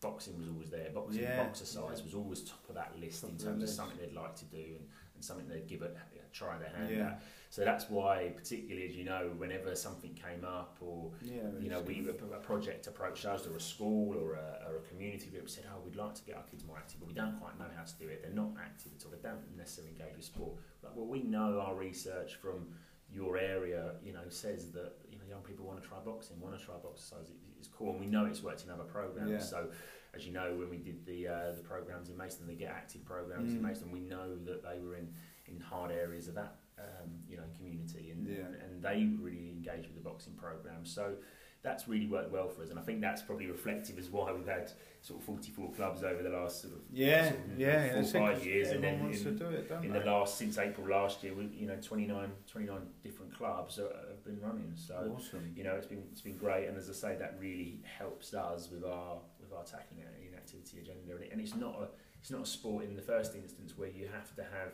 [0.00, 0.90] boxing was always there.
[0.94, 2.04] Boxing, Yeah, boxercise yeah.
[2.04, 3.76] was always top of that list Top in terms of list.
[3.76, 5.96] something they'd like to do and, and something they'd give it,
[6.32, 7.06] try their hand Yeah.
[7.06, 7.22] at.
[7.54, 11.82] So that's why, particularly as you know, whenever something came up or Yeah, you know,
[11.82, 15.62] we a project approached us or a school or a, or a community group said,
[15.72, 17.84] "Oh, we'd like to get our kids more active, but we don't quite know how
[17.84, 18.22] to do it.
[18.24, 19.12] They're not active at all.
[19.12, 22.74] They don't necessarily engage with sport." Like, well, we know our research from
[23.08, 26.58] your area, you know, says that you know young people want to try boxing, want
[26.58, 27.06] to try boxing.
[27.06, 27.16] So
[27.56, 29.30] it's cool, and we know it's worked in other programs.
[29.30, 29.38] Yeah.
[29.38, 29.68] So,
[30.12, 33.04] as you know, when we did the uh, the programs in Mason, the Get Active
[33.04, 33.68] programs in Mm.
[33.68, 35.14] Mason, we know that they were in
[35.46, 38.64] in hard areas of that um, you know community, and, Yeah.
[38.64, 40.84] and they really engage with the boxing program.
[40.84, 41.16] So
[41.62, 44.46] that's really worked well for us, and I think that's probably reflective as why we've
[44.46, 44.70] had
[45.00, 48.02] sort of 44 clubs over the last sort of Yeah, sort of yeah.
[48.02, 51.46] four five years, and then in, it, in the last since April last year, we
[51.46, 54.72] you know 29, 29 different clubs have been running.
[54.76, 55.52] So awesome.
[55.56, 58.70] you know it's been it's been great, and as I say, that really helps us
[58.70, 61.88] with our with our tackling it inactivity agenda, and, it, and it's not a
[62.20, 64.72] it's not a sport in the first instance where you have to have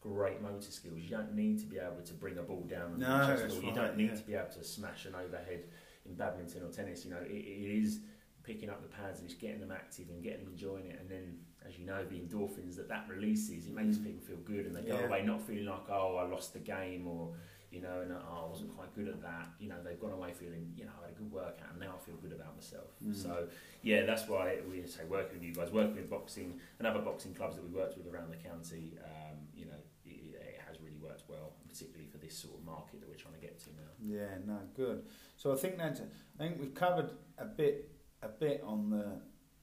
[0.00, 0.98] great motor skills.
[0.98, 2.98] You don't need to be able to bring a ball down.
[2.98, 3.64] No, that's ball.
[3.64, 4.16] You don't need yeah.
[4.16, 5.64] to be able to smash an overhead
[6.06, 7.04] in badminton or tennis.
[7.04, 8.00] You know, it, it is
[8.42, 10.98] picking up the pads and just getting them active and getting them enjoying it.
[11.00, 14.04] And then, as you know, the endorphins that that releases, it makes Mm.
[14.04, 17.06] people feel good and they go away not feeling like, oh, I lost the game
[17.06, 17.34] or,
[17.70, 19.48] you know, and oh, I wasn't quite good at that.
[19.58, 21.96] You know, they've gone away feeling, you know, I had a good workout and now
[22.00, 22.88] I feel good about myself.
[23.04, 23.14] Mm.
[23.14, 23.48] So,
[23.82, 27.34] yeah, that's why we say working with you guys, working with boxing and other boxing
[27.34, 30.96] clubs that we worked with around the county, um, you know, it, it has really
[31.02, 33.90] worked well, particularly for this sort of market that we're trying to get to now.
[34.04, 35.04] Yeah, no, good.
[35.36, 36.00] So I think that
[36.38, 37.90] I think we've covered a bit
[38.22, 39.20] a bit on the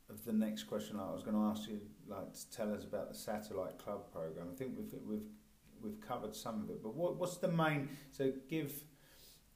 [0.10, 1.00] of the next question.
[1.00, 4.48] I was going to ask you, like, to tell us about the satellite club program.
[4.52, 5.28] I think we've we've
[5.82, 7.90] we've covered some of it, but what what's the main?
[8.12, 8.74] So give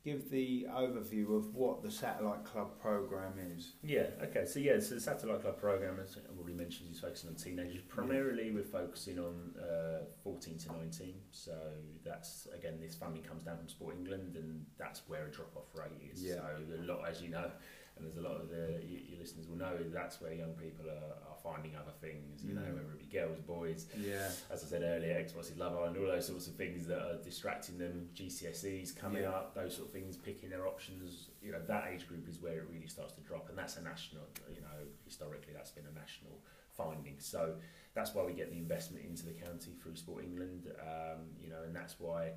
[0.04, 3.74] give the overview of what the satellite club program is.
[3.84, 4.46] Yeah, okay.
[4.46, 7.82] So, yeah, so the Satellite Club program, as I already mentioned, is focusing on teenagers.
[7.88, 11.14] Primarily, we're focusing on uh, 14 to 19.
[11.32, 11.58] So,
[12.06, 15.76] that's, again, this funding comes down from Sport England, and that's where a drop off
[15.76, 16.24] rate is.
[16.24, 16.36] Yeah.
[16.36, 16.42] So,
[16.82, 17.52] a lot, as you know,
[18.00, 20.86] and there's a lot of the, you, your listeners will know, that's where young people
[20.90, 22.74] are, are finding other things, you know, Mm.
[22.76, 26.28] whether it be girls, boys, Yeah, as I said earlier, Xbox Love Island, all those
[26.28, 29.32] sorts of things that are distracting them, GCSEs coming Yeah.
[29.32, 31.30] up, those sort of things, picking their options.
[31.42, 33.82] You know, that age group is where it really starts to drop, and that's a
[33.82, 34.24] national.
[34.54, 37.20] You know, historically, that's been a national finding.
[37.20, 37.56] So
[37.94, 40.72] that's why we get the investment into the county through Sport England.
[40.80, 42.34] Um, you know, and that's why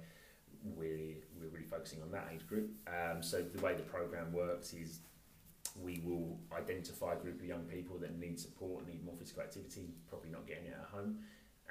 [0.64, 2.70] we're we're really focusing on that age group.
[2.86, 5.00] Um, so the way the program works is
[5.76, 9.94] we will identify a group of young people that need support, need more physical activity,
[10.08, 11.18] probably not getting it at home,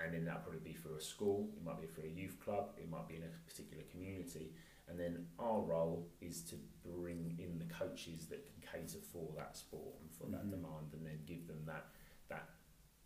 [0.03, 2.69] and then that'll probably be through a school, it might be through a youth club,
[2.77, 4.51] it might be in a particular community,
[4.87, 9.55] and then our role is to bring in the coaches that can cater for that
[9.55, 10.51] sport and for that Mhm.
[10.51, 11.85] demand, and then give them that
[12.27, 12.49] that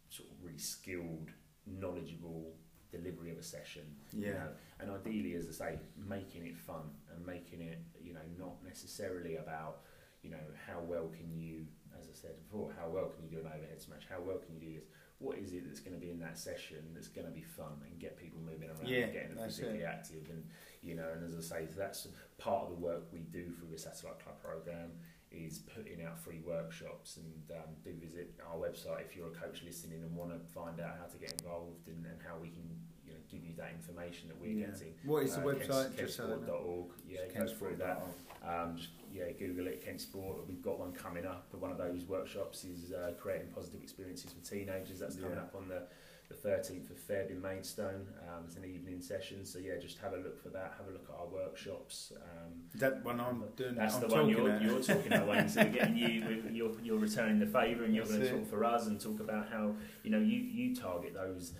[0.09, 1.31] sort of really skilled,
[1.65, 2.55] knowledgeable
[2.91, 3.99] delivery of a session.
[4.13, 8.13] You yeah, know, and ideally, as I say, making it fun and making it, you
[8.13, 9.83] know, not necessarily about,
[10.25, 13.45] you know, how well can you, as I said before, how well can you do
[13.45, 14.09] an overhead smash?
[14.09, 14.89] How well can you do this?
[15.19, 17.77] What is it that's going to be in that session that's going to be fun
[17.85, 19.87] and get people moving around Yeah, and getting them physically it.
[19.87, 20.27] active?
[20.29, 20.43] And,
[20.81, 22.07] you know, and as I say, that's
[22.37, 24.91] part of the work we do through the Satellite Club program
[25.31, 29.61] is putting out free workshops and um, do visit our website if you're a coach
[29.65, 32.63] listening and want to find out how to get involved and, and how we can
[33.05, 34.67] you know give you that information that we're yeah.
[34.67, 36.09] getting What is the uh, website?
[36.09, 36.87] So that kentsport.org.
[37.07, 38.01] Yeah, go through that.
[38.47, 40.47] Um, just yeah, Google it, Kent Sport.
[40.47, 41.47] We've got one coming up.
[41.57, 44.99] One of those workshops is uh, creating positive experiences for teenagers.
[44.99, 45.41] That's coming Yeah.
[45.43, 45.83] up on the
[46.27, 48.07] the 13th of Feb in Maidstone.
[48.27, 50.73] Um, it's an evening session, so yeah, just have a look for that.
[50.79, 52.11] Have a look at our workshops.
[52.15, 53.75] Um, that one I'm doing?
[53.75, 55.47] that's I'm the one you're, you're talking about, Wayne.
[55.47, 58.65] So we're getting you, you're, you're returning the favour, and you're going to talk for
[58.65, 61.53] us and talk about how you know you, you target those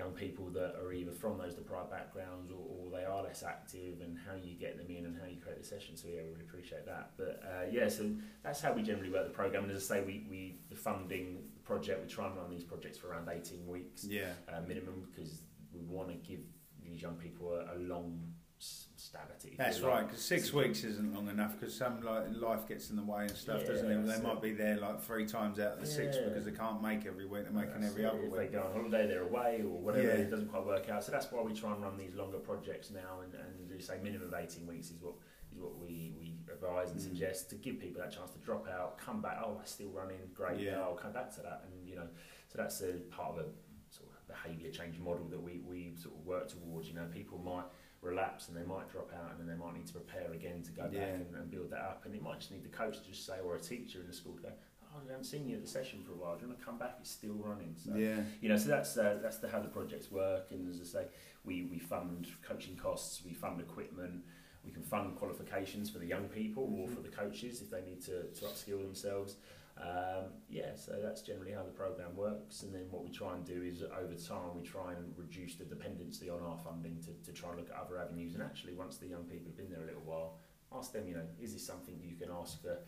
[0.00, 4.00] young people that are either from those deprived backgrounds or, or they are less active,
[4.00, 5.94] and how you get them in and how you create the session.
[5.94, 7.10] So yeah, we really appreciate that.
[7.18, 8.10] But uh, yeah, so
[8.42, 9.64] that's how we generally work the program.
[9.64, 12.64] And as I say, we, we the funding the project, we try and run these
[12.64, 15.42] projects for around 18 weeks Yeah, uh, minimum because
[15.74, 16.40] we want to give
[16.82, 18.32] these young people a, a long
[19.10, 19.58] stab at it.
[19.58, 20.06] that's right.
[20.06, 21.58] Because six weeks isn't long enough.
[21.58, 24.02] Because some like life gets in the way and stuff, doesn't it?
[24.02, 26.80] They that's might be there like three times out of the six because they can't
[26.80, 27.42] make every week.
[27.44, 28.06] They're making every it.
[28.06, 28.40] other if week.
[28.40, 30.06] they go on holiday, they're away or whatever.
[30.06, 30.14] Yeah.
[30.14, 31.02] It doesn't quite work out.
[31.04, 33.98] So that's why we try and run these longer projects now, and, and you say
[34.02, 35.14] minimum of eighteen weeks is what
[35.52, 37.04] is what we, we advise and Mm.
[37.04, 39.38] suggest to give people that chance to drop out, come back.
[39.44, 40.60] Oh, I'm still running, great.
[40.60, 40.72] Yeah.
[40.72, 42.06] Yeah, I'll come back to that, and you know,
[42.48, 43.44] so that's a part of a
[43.92, 46.86] sort of behaviour change model that we we sort of work towards.
[46.88, 47.64] You know, people might
[48.02, 50.72] relapse and they might drop out and then they might need to prepare again to
[50.72, 51.00] go Yeah.
[51.00, 53.26] back and, and build that up and it might just need the coach to just
[53.26, 54.48] say or a teacher in the school to go
[54.82, 56.34] oh I haven't seen you at the session for a while.
[56.36, 56.96] Do you want to come back?
[57.00, 57.74] It's still running.
[57.76, 60.50] So yeah, you know, so that's uh, that's the, how the projects work.
[60.50, 61.06] And as I say,
[61.44, 64.24] we we fund coaching costs, we fund equipment,
[64.64, 66.94] we can fund qualifications for the young people or Mhm.
[66.96, 69.36] for the coaches if they need to, to upskill themselves.
[69.80, 72.62] Um, yeah, so that's generally how the program works.
[72.62, 75.64] And then what we try and do is over time we try and reduce the
[75.64, 78.34] dependency on our funding to, to try and look at other avenues.
[78.34, 80.38] And actually, once the young people have been there a little while,
[80.72, 82.78] ask them, you know, is this something you can ask for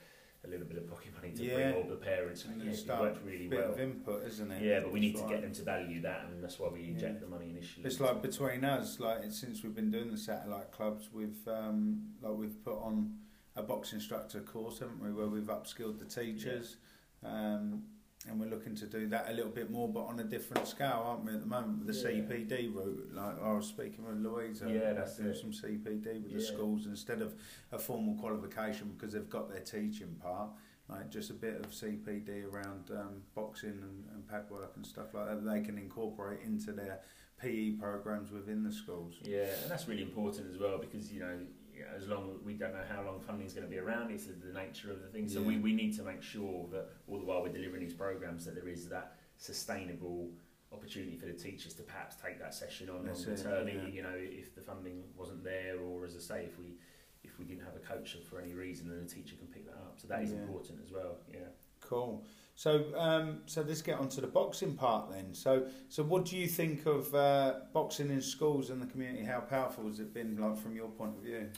[0.45, 1.55] a little bit of pocket money to Yeah.
[1.55, 2.45] bring all the parents?
[2.45, 3.73] And yeah, it worked really bit well.
[3.73, 4.63] of input, isn't it?
[4.63, 5.35] Yeah, but we need That's to right.
[5.37, 7.21] get them to value that, and that's why we inject Yeah.
[7.21, 7.87] the money initially.
[7.87, 12.35] It's like between us, like since we've been doing the satellite clubs, we've um, like
[12.35, 13.19] we've put on
[13.57, 15.13] a box instructor course, haven't we?
[15.13, 16.77] Where we've upskilled the teachers,
[17.25, 17.83] um,
[18.29, 21.03] and we're looking to do that a little bit more, but on a different scale,
[21.07, 21.33] aren't we?
[21.35, 22.21] At the moment with the Yeah.
[22.23, 25.37] CPD route, like I was speaking with Louisa, Yeah, that's doing it.
[25.37, 27.35] some CPD with the schools instead of
[27.73, 30.51] a formal qualification because they've got their teaching part.
[30.89, 35.15] Like just a bit of CPD around um, boxing and, and pad work and stuff
[35.15, 37.01] like that, they can incorporate into their
[37.41, 39.15] PE programs within the schools.
[39.23, 41.39] Yeah, and that's really important as well because you know,
[41.75, 44.11] you know, as long we don't know how long funding is going to be around,
[44.11, 45.29] it's the nature of the thing.
[45.29, 45.47] So Yeah.
[45.49, 48.55] we, we need to make sure that all the while we're delivering these programs, that
[48.55, 50.31] there is that sustainable
[50.73, 53.81] opportunity for the teachers to perhaps take that session on That's on it, maternity.
[53.89, 53.95] yeah.
[53.95, 56.77] You know, if the funding wasn't there, or as I say, if we
[57.25, 59.75] if we didn't have a coach for any reason, then the teacher can pick that
[59.77, 59.95] up.
[59.97, 60.39] So that is Yeah.
[60.39, 61.19] important as well.
[61.33, 61.39] Yeah.
[61.81, 62.25] Cool.
[62.55, 65.33] So, um, so let's get on to the boxing part then.
[65.35, 69.25] So, so what do you think of uh, boxing in schools and the community?
[69.25, 71.49] How powerful has it been, like from your point of view?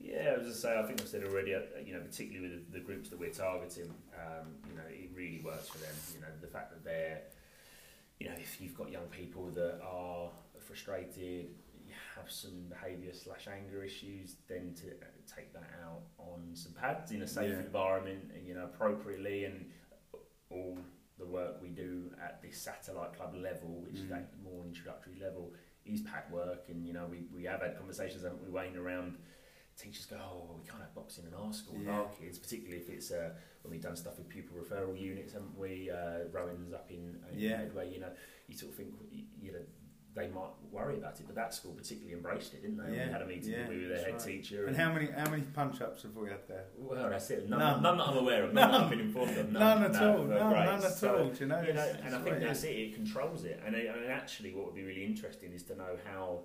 [0.00, 1.54] Yeah, as I say, I think I've said already.
[1.54, 5.10] uh, You know, particularly with the, the groups that we're targeting, um, you know, it
[5.14, 5.94] really works for them.
[6.14, 7.22] You know, the fact that they're,
[8.20, 11.48] you know, if you've got young people that are frustrated,
[11.86, 16.72] you have some behaviour slash anger issues, then to uh, take that out on some
[16.72, 17.58] pads in a safe Yeah.
[17.60, 19.66] environment, and you know, appropriately, and
[20.54, 20.78] all
[21.18, 24.08] the work we do at this satellite club level, which is Mm.
[24.10, 25.52] that more introductory level,
[25.84, 26.68] is pad work.
[26.68, 29.18] And you know, we, we have had conversations, haven't we, Wayne, around
[29.76, 31.90] teachers go, oh, well, we can't have boxing in our school Yeah.
[32.00, 33.30] our kids, particularly if it's uh,
[33.62, 35.90] when we've done stuff with pupil referral units, haven't we?
[35.90, 37.58] Uh, Rowan's up in, in Yeah.
[37.58, 38.12] Medway, you know,
[38.48, 38.94] you sort of think,
[39.40, 39.58] you know,
[40.14, 42.96] they might worry about it, but that school particularly embraced it, didn't they?
[42.96, 44.18] Yeah, We had a meeting yeah, with their head right.
[44.20, 44.66] teacher.
[44.66, 46.64] And how many how many punch ups have we had there?
[46.78, 47.48] well, that's it.
[47.48, 47.82] None, None.
[47.82, 47.96] none.
[47.98, 48.54] that I'm aware of.
[48.54, 48.84] None, that None.
[48.84, 49.52] I've been informed of.
[49.52, 50.24] None, None, at no, all.
[50.24, 50.64] but No, great.
[50.66, 51.28] none at So, all.
[51.30, 51.60] Do you know?
[51.62, 52.68] you know, It's- and I think that's it.
[52.68, 56.40] It controls it, and, and actually, what would be really interesting is to know how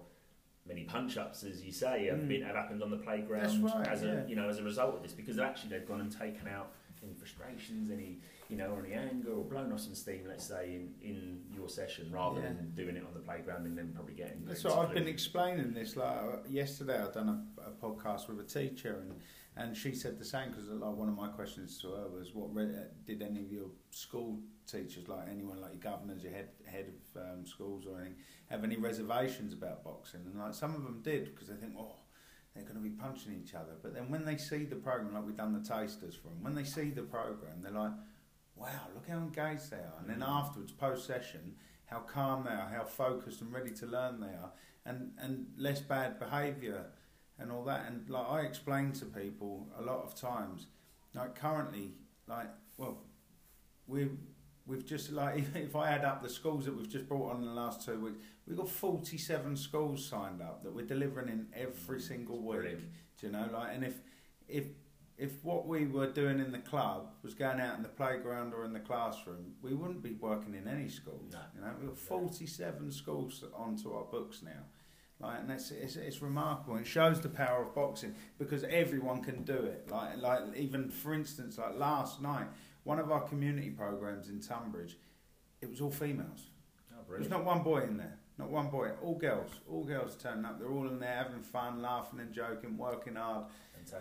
[0.66, 2.28] many punch-ups, as you say, have Mm.
[2.28, 4.26] been have happened on the playground right, as a yeah.
[4.28, 6.72] you know as a result of this, because actually they've gone and taken out
[7.04, 10.74] any frustrations, any you know, or any anger, or blown off some steam, let's say,
[10.76, 12.48] in, in your session, rather Yeah.
[12.48, 14.44] than doing it on the playground and then probably getting.
[14.46, 15.96] That's what I've been explaining this.
[15.96, 16.18] Like
[16.50, 19.14] yesterday, I've done a, a podcast with a teacher, and,
[19.56, 22.50] and she said the same because like one of my questions to her was, "What
[23.06, 27.22] did any of your school teachers, like anyone like your governors, your head head of
[27.22, 28.16] um, schools or anything,
[28.50, 31.96] have any reservations about boxing?" And like some of them did because they think, "Oh."
[32.56, 35.24] They're going to be punching each other, but then when they see the program, like
[35.24, 37.92] we've done the tasters for them, when they see the program, they're like,
[38.60, 40.28] "Wow, look how engaged they are!" And then Mm.
[40.28, 44.54] afterwards, post session, how calm they are, how focused and ready to learn they are,
[44.86, 46.92] and and less bad behaviour
[47.38, 47.88] and all that.
[47.88, 50.68] And like I explain to people a lot of times,
[51.14, 51.94] like currently,
[52.28, 52.98] like well,
[53.88, 54.10] we
[54.66, 57.46] we've just like if I add up the schools that we've just brought on in
[57.48, 61.48] the last two weeks, we've got forty seven schools signed up that we're delivering in
[61.54, 62.60] every single week.
[62.62, 62.92] Brilliant.
[63.20, 64.02] Do you know, like, and if
[64.48, 64.66] if
[65.20, 68.64] if what we were doing in the club was going out in the playground or
[68.64, 71.34] in the classroom, we wouldn't be working in any schools.
[71.34, 71.40] No.
[71.54, 74.64] You know, we've got forty-seven schools onto our books now.
[75.20, 76.78] Like, and that's it's, it's remarkable.
[76.78, 79.90] It shows the power of boxing because everyone can do it.
[79.92, 82.48] Like, like even for instance, like last night,
[82.84, 84.98] one of our community programs in Tunbridge,
[85.62, 86.48] it was all females.
[86.94, 88.18] Oh, There's not one boy in there.
[88.38, 88.92] Not one boy.
[89.04, 89.52] All girls.
[89.70, 90.60] All girls turning up.
[90.60, 93.48] They're all in there having fun, laughing and joking, working hard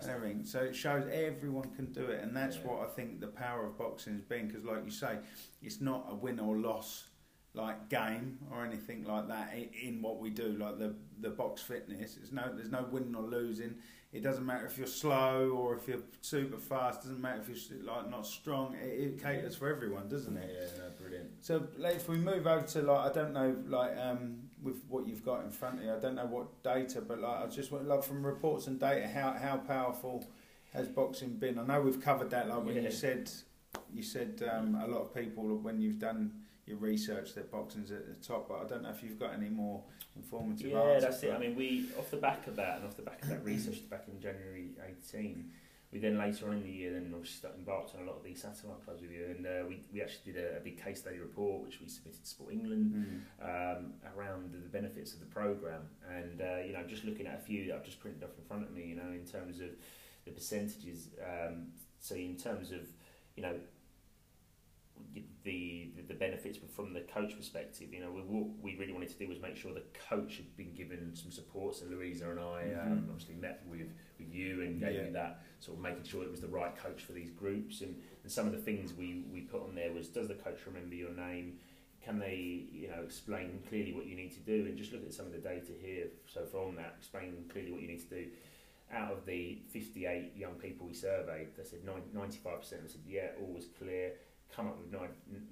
[0.02, 0.44] and everything.
[0.44, 2.66] So it shows everyone can do it, and that's Yeah.
[2.66, 4.46] what I think the power of boxing has been.
[4.48, 5.18] Because, like you say,
[5.62, 7.08] it's not a win or loss
[7.54, 10.52] like game or anything like that in what we do.
[10.58, 13.76] Like the the box fitness, it's no there's no winning or losing.
[14.10, 17.00] It doesn't matter if you're slow or if you're super fast.
[17.00, 18.74] It Doesn't matter if you're like not strong.
[18.74, 20.50] It, it caters for everyone, doesn't it?
[20.50, 21.30] Yeah, no, brilliant.
[21.44, 25.06] So like, if we move over to like I don't know like um, with what
[25.06, 27.70] you've got in front of you, I don't know what data, but like I just
[27.72, 30.26] like from reports and data, how how powerful
[30.72, 31.58] has boxing been?
[31.58, 32.48] I know we've covered that.
[32.48, 32.82] Like when Yeah.
[32.82, 33.30] you said
[33.92, 36.32] you said um, a lot of people when you've done
[36.66, 39.48] your research that boxing's at the top, but I don't know if you've got any
[39.48, 39.82] more
[40.16, 40.70] informative.
[40.70, 41.32] Yeah, that's it.
[41.32, 43.88] I mean, we off the back of that and off the back of that research
[43.88, 44.70] back in January
[45.08, 45.50] 18,
[45.92, 48.42] we then later on in the year then obviously embarked on a lot of these
[48.42, 51.18] satellite clubs with you, and uh, we, we actually did a, a, big case study
[51.18, 53.76] report which we submitted to Sport England mm.
[53.78, 57.36] um, around the, the benefits of the program, and uh, you know just looking at
[57.36, 59.60] a few that I've just printed off in front of me, you know in terms
[59.60, 59.70] of
[60.24, 61.08] the percentages.
[61.22, 61.68] Um,
[62.00, 62.80] so in terms of
[63.34, 63.54] you know
[65.14, 67.92] the, the, the benefits from the coach perspective.
[67.92, 70.56] You know, we, what we really wanted to do was make sure the coach had
[70.56, 71.76] been given some support.
[71.76, 72.92] So Louisa and I mm-hmm.
[72.92, 75.04] um, obviously met with, with you and gave yeah.
[75.04, 77.80] you that sort of making sure it was the right coach for these groups.
[77.80, 80.58] And, and some of the things we, we put on there was does the coach
[80.66, 81.58] remember your name?
[82.04, 84.66] Can they, you know, explain clearly what you need to do?
[84.66, 86.06] And just look at some of the data here.
[86.26, 88.26] So from that, explain clearly what you need to do
[88.90, 93.66] out of the 58 young people we surveyed, they said 95% said, yeah, all was
[93.78, 94.12] clear
[94.54, 95.00] come up with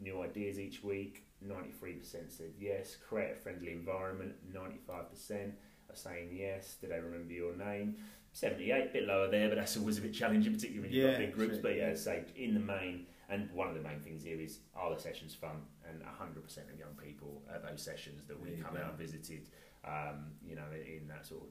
[0.00, 1.24] new ideas each week.
[1.46, 2.96] 93% said yes.
[3.08, 4.34] Create a friendly environment.
[4.52, 5.52] 95%
[5.90, 6.76] are saying yes.
[6.80, 7.96] Did they remember your name?
[8.36, 11.12] 78, a bit lower there, but that's always a bit challenging, particularly when you've yeah,
[11.12, 11.56] got big groups.
[11.56, 14.94] But yeah, say in the main, and one of the main things here is are
[14.94, 15.56] the sessions fun?
[15.88, 16.36] And 100%
[16.70, 19.48] of young people at those sessions that we come out and visited,
[19.86, 21.48] um, you know, in that sort of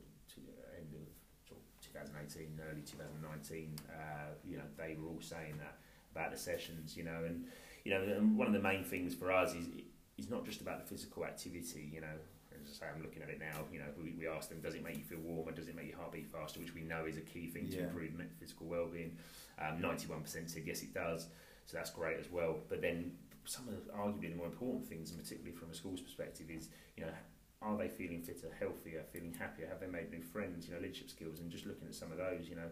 [0.77, 3.93] end of 2018, early 2019, uh,
[4.47, 5.77] you know, they were all saying that
[6.11, 7.45] about the sessions, you know, and
[7.83, 9.65] you know, and one of the main things for us is
[10.19, 12.17] is not just about the physical activity, you know.
[12.79, 13.63] Say, I'm looking at it now.
[13.71, 15.51] You know, we, we asked them, does it make you feel warmer?
[15.51, 16.59] Does it make your heart beat faster?
[16.59, 17.83] Which we know is a key thing to yeah.
[17.83, 19.17] improve physical well-being.
[19.59, 21.27] Um, 91% said yes, it does.
[21.65, 22.57] So that's great as well.
[22.67, 23.13] But then
[23.45, 26.69] some of the, arguably the more important things, and particularly from a school's perspective, is
[26.97, 27.11] you know
[27.61, 29.67] are they feeling fitter, healthier, feeling happier?
[29.67, 30.67] Have they made new friends?
[30.67, 32.69] You know, leadership skills, and just looking at some of those, you know,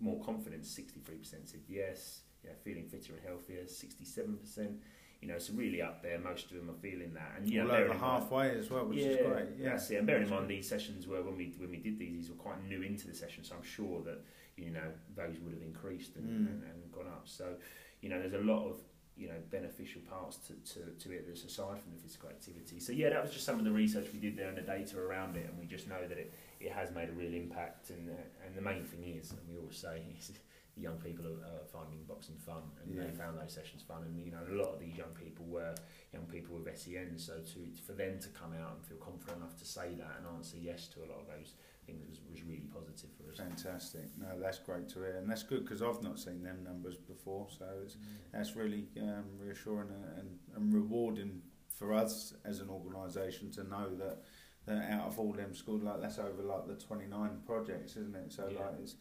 [0.00, 0.68] more confidence.
[0.68, 4.76] Sixty-three percent said yes you know, feeling fitter and healthier, 67%.
[5.22, 6.18] You know, so really up there.
[6.18, 8.98] Most of them are feeling that, and you know, over halfway mind, as well, which
[8.98, 9.44] yeah, is great.
[9.56, 9.98] Yeah, that's it.
[9.98, 12.34] And bearing in mind these sessions were when we when we did these, these were
[12.34, 14.18] quite new into the session, so I'm sure that
[14.56, 16.50] you know those would have increased and, mm.
[16.50, 17.22] and, and gone up.
[17.26, 17.54] So,
[18.00, 18.76] you know, there's a lot of
[19.16, 22.80] you know beneficial parts to, to, to it that's aside from the physical activity.
[22.80, 24.98] So yeah, that was just some of the research we did there and the data
[24.98, 27.90] around it, and we just know that it, it has made a real impact.
[27.90, 30.32] And uh, and the main thing is, and we always say, is
[30.76, 33.04] young people are, finding boxing fun, and yeah.
[33.04, 34.02] they found those sessions fun.
[34.04, 35.74] And you know, a lot of these young people were
[36.12, 39.56] young people with SEN, so to for them to come out and feel confident enough
[39.58, 41.54] to say that and answer yes to a lot of those
[41.86, 43.38] things was, was really positive for us.
[43.38, 44.08] Fantastic.
[44.18, 47.48] No, that's great to hear, and that's good because I've not seen them numbers before,
[47.50, 48.00] so it's, mm.
[48.32, 53.94] that's really um, reassuring and, and, and rewarding for us as an organisation to know
[53.96, 54.18] that
[54.66, 58.32] that out of all them schools, like that's over like the 29 projects, isn't it?
[58.32, 58.60] So yeah.
[58.60, 58.94] like it's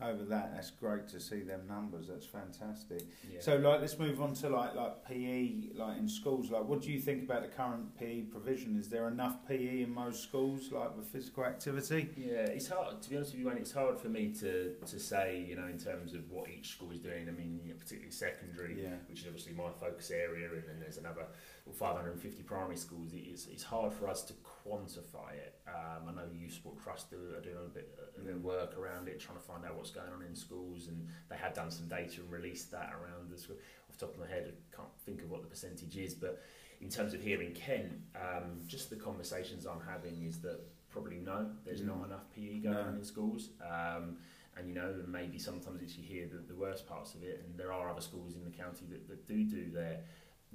[0.00, 0.52] over that.
[0.54, 2.06] That's great to see them numbers.
[2.08, 3.02] That's fantastic.
[3.32, 3.40] Yeah.
[3.40, 6.50] So, like, let's move on to like like PE, like in schools.
[6.50, 8.78] Like, what do you think about the current PE provision?
[8.78, 12.10] Is there enough PE in most schools, like with physical activity?
[12.16, 13.48] Yeah, it's hard to be honest with you.
[13.48, 16.70] Wayne, it's hard for me to to say, you know, in terms of what each
[16.70, 17.28] school is doing.
[17.28, 18.94] I mean, you know, particularly secondary, yeah.
[19.08, 21.26] which is obviously my focus area, and then there's another
[21.72, 23.10] 550 primary schools.
[23.12, 24.34] It's it's hard for us to
[24.68, 25.54] quantify it.
[25.66, 29.08] Um, I know Youth Sport Trust are doing a bit, a bit of work around
[29.08, 31.88] it, trying to find out what's going on in schools, and they had done some
[31.88, 33.56] data and released that around the school.
[33.88, 36.42] Off the top of my head, I can't think of what the percentage is, but
[36.80, 41.18] in terms of here in Kent, um, just the conversations I'm having is that probably
[41.18, 41.86] no, there's mm.
[41.86, 42.82] not enough PE going no.
[42.82, 43.50] on in schools.
[43.62, 44.18] Um,
[44.56, 47.58] and you know, maybe sometimes it's you hear the, the worst parts of it, and
[47.58, 50.00] there are other schools in the county that, that do do their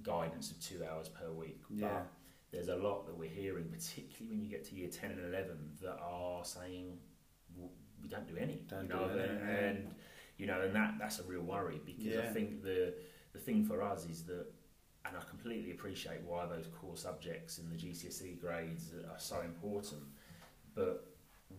[0.02, 1.62] guidance of two hours per week.
[1.70, 1.88] Yeah.
[1.88, 2.08] But
[2.54, 5.58] there's a lot that we're hearing, particularly when you get to year 10 and 11,
[5.82, 7.00] that are saying,
[7.56, 8.62] well, we don't do any.
[8.68, 9.96] Don't you know, do any, and, and,
[10.38, 12.22] you know, and that, that's a real worry because yeah.
[12.22, 12.94] I think the,
[13.34, 14.46] the thing for us is that,
[15.06, 20.04] and I completely appreciate why those core subjects and the GCSE grades are so important,
[20.76, 21.08] but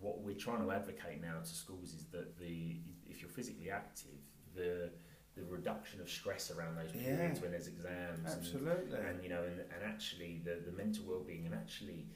[0.00, 2.76] what we're trying to advocate now to schools is that the
[3.06, 4.18] if you're physically active,
[4.54, 4.90] the
[5.36, 8.24] the reduction of stress around those periods yeah, when there's exams.
[8.24, 8.96] Absolutely.
[8.96, 12.06] And, and you know, and, and actually the, the mental well-being and actually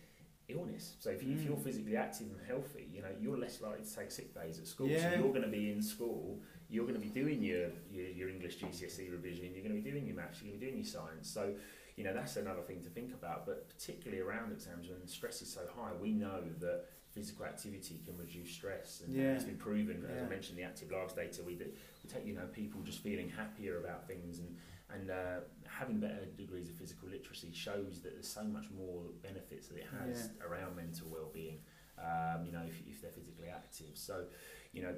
[0.49, 0.95] illness.
[1.01, 1.39] So if, you, mm.
[1.39, 1.65] if you're mm.
[1.65, 4.89] physically active and healthy, you know, you're less likely to take sick days at school.
[4.89, 5.11] Yeah.
[5.11, 8.29] So you're going to be in school, you're going to be doing your, your, your
[8.29, 10.85] English GCSE revision, you're going to be doing your maths, you're going to be doing
[10.85, 11.29] your science.
[11.29, 11.55] So,
[11.97, 13.47] you know, that's another thing to think about.
[13.47, 16.85] But particularly around exams when stress is so high, we know that
[17.19, 19.33] physical activity can reduce stress and yeah.
[19.35, 22.47] it's been proven as I mentioned the active lives data we, we take you know
[22.53, 24.55] people just feeling happier about things and
[24.95, 29.69] and uh, having better degrees of physical literacy shows that there's so much more benefits
[29.69, 30.47] that it has yeah.
[30.47, 31.59] around mental well-being
[31.99, 34.25] um, you know if, if they're physically active so
[34.73, 34.95] you know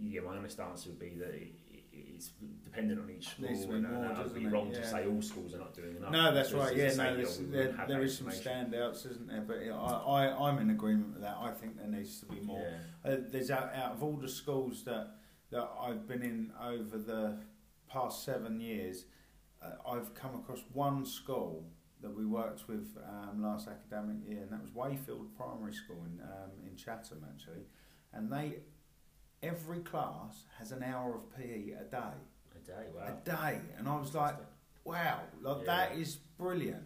[0.00, 1.52] yeah my honest answer would be that it,
[1.92, 2.30] it's
[2.64, 4.80] dependent on each school, and, more, and I'd be wrong yeah.
[4.80, 6.10] to say all schools are not doing enough.
[6.10, 6.74] No, that's right.
[6.76, 9.42] Yeah, no, there, there is some standouts, isn't there?
[9.42, 11.36] But I, I, I'm in agreement with that.
[11.40, 12.66] I think there needs to be more.
[13.04, 13.12] Yeah.
[13.12, 15.14] Uh, there's out, out of all the schools that
[15.50, 17.38] that I've been in over the
[17.88, 19.04] past seven years,
[19.62, 21.66] uh, I've come across one school
[22.00, 26.20] that we worked with um, last academic year, and that was Wayfield Primary School in
[26.22, 27.64] um, in Chatham actually,
[28.12, 28.60] and they
[29.42, 32.14] every class has an hour of PE a day.
[32.54, 33.06] A day, wow.
[33.08, 34.36] A day, and I was like,
[34.84, 35.64] wow, like Yeah.
[35.88, 36.84] that is brilliant.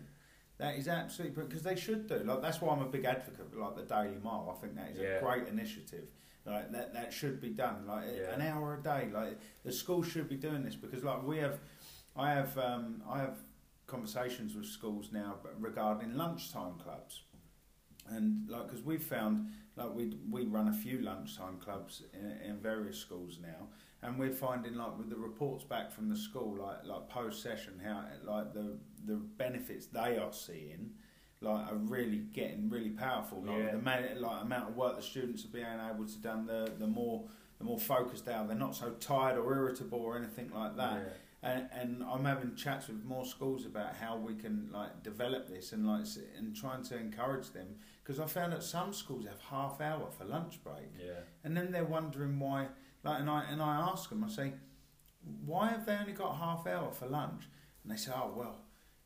[0.58, 2.18] That is absolutely because they should do.
[2.20, 4.52] Like that's why I'm a big advocate for like the Daily Mile.
[4.56, 5.18] I think that is Yeah.
[5.18, 6.08] a great initiative.
[6.46, 7.86] Like that that should be done.
[7.86, 8.32] Like Yeah.
[8.34, 9.10] an hour a day.
[9.12, 11.58] Like the school should be doing this because like we have,
[12.14, 13.36] I have um, I have
[13.86, 17.22] conversations with schools now regarding lunchtime clubs,
[18.08, 22.56] and like because we've found like we we run a few lunchtime clubs in, in
[22.58, 23.68] various schools now,
[24.02, 27.80] and we're finding like with the reports back from the school, like like post session,
[27.84, 30.90] how like the the benefits they are seeing,
[31.40, 33.42] like are really getting really powerful.
[33.44, 33.70] Like Yeah.
[33.72, 36.86] the amount, like amount of work the students are being able to done, the the
[36.86, 37.24] more
[37.58, 38.46] the more focused they are.
[38.46, 40.94] They're not so tired or irritable or anything like that.
[40.94, 41.12] Yeah.
[41.46, 45.72] And, and I'm having chats with more schools about how we can like develop this
[45.72, 46.06] and like
[46.38, 47.68] and trying to encourage them.
[48.02, 50.90] Because I found that some schools have half hour for lunch break.
[50.98, 51.20] Yeah.
[51.44, 52.68] and then they're wondering why
[53.04, 54.54] like and I and I ask them I say
[55.44, 57.44] why have they only got half hour for lunch?
[57.82, 58.56] And they say oh well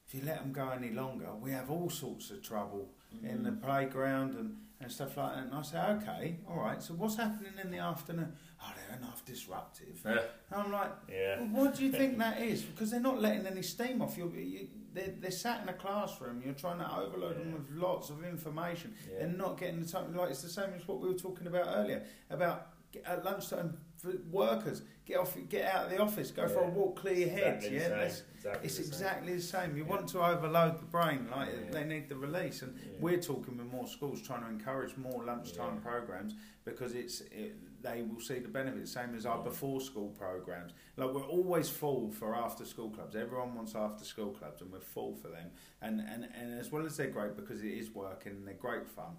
[0.07, 2.91] if you let them go any longer we have all sorts of trouble
[3.23, 3.63] in the Mm.
[3.63, 5.45] playground and, and stuff like that.
[5.45, 8.33] And I say okay all right so what's happening in the afternoon
[8.63, 10.19] oh they're enough disruptive Yeah.
[10.51, 11.41] and I'm like Yeah.
[11.41, 12.63] well, what do you think that is?
[12.63, 14.17] Because they're not letting any steam off.
[14.17, 16.43] You're, you, they're, they're sat in a classroom.
[16.45, 18.95] You're trying to overload them with lots of information.
[19.11, 19.21] Yeah.
[19.21, 20.15] They're not getting the time.
[20.15, 22.69] Like it's the same as what we were talking about earlier about
[23.07, 26.97] at lunchtime for workers get off, get out of the office, go for a walk,
[27.01, 27.55] clear your head.
[27.57, 27.89] Exactly Yeah.
[27.89, 29.77] That's- Exactly it's the exactly the same.
[29.77, 29.91] You Yeah.
[29.91, 31.71] want to overload the brain, like Yeah.
[31.73, 32.63] they need the release.
[32.63, 32.93] And Yeah.
[32.99, 35.91] we're talking with more schools, trying to encourage more lunchtime Yeah.
[35.91, 36.35] programs
[36.65, 38.93] because it's it, they will see the benefits.
[38.93, 39.45] Same as our Yeah.
[39.45, 40.73] before school programs.
[40.97, 43.17] Like we're always full for after school clubs.
[43.17, 45.51] Everyone wants after school clubs, and we're full for them.
[45.81, 48.89] And and and as well as they're great because it is working and they're great
[48.89, 49.17] fun.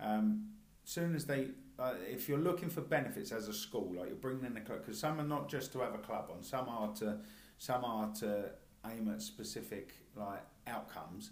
[0.00, 0.48] Um,
[0.84, 4.44] soon as they, uh, if you're looking for benefits as a school, like you're bringing
[4.44, 6.92] in the club, because some are not just to have a club on, some are
[6.94, 7.20] to,
[7.58, 8.50] some are to
[8.90, 11.30] aim at specific like outcomes,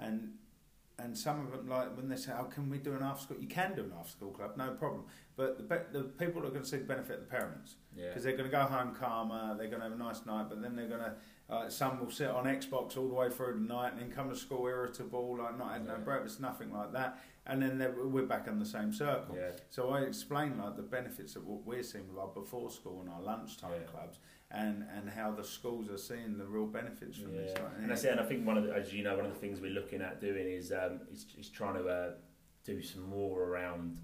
[0.00, 0.32] and
[1.00, 3.36] and some of them like when they say, "Oh, can we do an after school?"
[3.40, 5.04] You can do an after school club, no problem.
[5.36, 8.08] But the be- the people are going to see the benefit of the parents Yeah.
[8.08, 10.60] because they're going to go home calmer, they're going to have a nice night, but
[10.60, 11.14] then they're going to.
[11.50, 14.28] Uh, some will sit on Xbox all the way through the night and then come
[14.28, 17.18] to school irritable, like not had no breakfast, nothing like that,
[17.48, 19.34] and then we're back in the same circle.
[19.36, 19.52] Yeah.
[19.70, 23.08] So I explain like the benefits of what we're seeing with our before school and
[23.10, 23.86] our lunchtime Yeah.
[23.86, 24.18] clubs,
[24.50, 27.52] and and how the schools are seeing the real benefits from this.
[27.54, 28.10] Yeah, Like, and that's it.
[28.12, 30.02] And I think one of the, as you know, one of the things we're looking
[30.02, 32.10] at doing is um, is, is trying to uh,
[32.64, 33.98] do some more around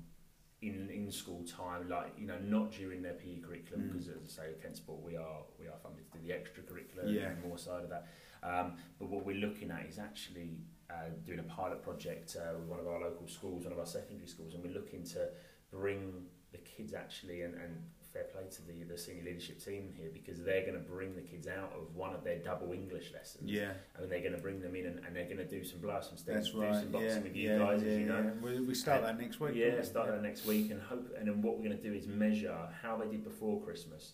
[0.63, 3.93] in in school time, like you know, not during their PE curriculum, Mm.
[3.93, 6.33] because as I say, at Kent Sport we are we are funded to do the
[6.33, 7.29] extracurricular Yeah.
[7.31, 8.07] and more side of that.
[8.43, 10.59] Um, but what we're looking at is actually
[10.95, 13.87] uh, doing a pilot project uh, with one of our local schools, one of our
[13.87, 15.29] secondary schools, and we're looking to
[15.73, 17.77] bring the kids actually and, and
[18.13, 21.21] fair play to the, the senior leadership team here because they're going to bring the
[21.21, 24.61] kids out of one of their double English lessons yeah, and they're going to bring
[24.61, 26.75] them in and, and they're going to do some some steps, that's do right.
[26.77, 28.33] some boxing Yeah, with you yeah, guys, yeah, as you know.
[28.41, 29.55] We, we start And- that next week.
[29.57, 29.85] Yeah, we?
[29.85, 31.13] start that next week and hope.
[31.19, 34.13] And then what we're going to do is measure how they did before Christmas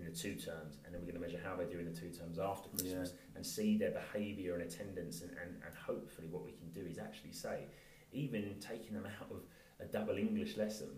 [0.00, 1.98] in the two terms, and then we're going to measure how they do in the
[1.98, 6.44] two terms after Christmas, and see their behaviour and attendance, and, and, and hopefully what
[6.44, 7.64] we can do is actually say,
[8.12, 9.38] even taking them out of
[9.80, 10.88] a double English lesson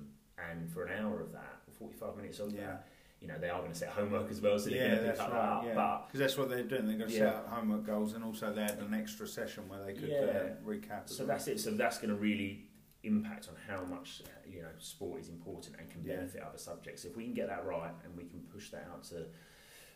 [0.51, 2.61] and for an hour of that, or 45 minutes of Yeah.
[2.67, 2.89] that,
[3.21, 5.05] you know, they are going to set homework as well, so they're yeah, going to
[5.05, 5.41] that's pick up right.
[5.43, 5.65] that up.
[5.67, 5.75] yeah.
[5.75, 6.87] But Because that's what they're doing.
[6.89, 7.25] They're going to Yeah.
[7.31, 10.55] set up homework goals, and also they had an extra session where they could uh,
[10.67, 11.09] recap.
[11.09, 11.29] So well.
[11.29, 11.61] that's it.
[11.61, 12.65] So that's going to really
[13.05, 16.17] impact on how much you know sport is important and can Yeah.
[16.17, 17.05] benefit other subjects.
[17.05, 19.27] If we can get that right and we can push that out to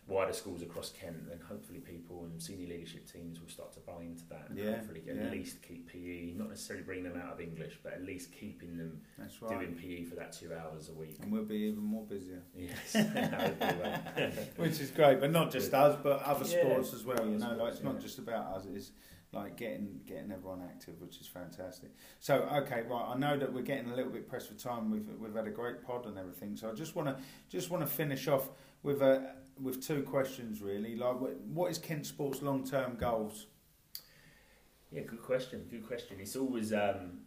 [0.09, 4.03] wider schools across Kent, then hopefully people and senior leadership teams will start to buy
[4.03, 5.23] into that and Yeah, hopefully get yeah.
[5.25, 8.77] at least keep PE, not necessarily bring them out of English, but at least keeping
[8.77, 9.59] them That's right.
[9.59, 11.17] doing PE for that two hours a week.
[11.21, 12.41] and we'll be even more busier.
[12.57, 12.95] Yes.
[14.57, 16.61] Which is great, but not just us, but other Yeah.
[16.63, 17.27] sports as well.
[17.27, 18.93] You know, like it's not just about us; it's
[19.37, 21.91] like getting getting everyone active, which is fantastic.
[22.21, 23.13] So, okay, right.
[23.15, 24.91] I know that we're getting a little bit pressed for time.
[24.91, 26.57] We've we've had a great pod and everything.
[26.57, 27.17] So, I just want to
[27.49, 28.49] just want to finish off
[28.83, 30.97] with a with two questions, really.
[30.97, 33.47] Like, what, what is Kent Sports' long term goals?
[34.91, 35.67] Yeah, good question.
[35.71, 36.17] Good question.
[36.21, 37.21] It's always um,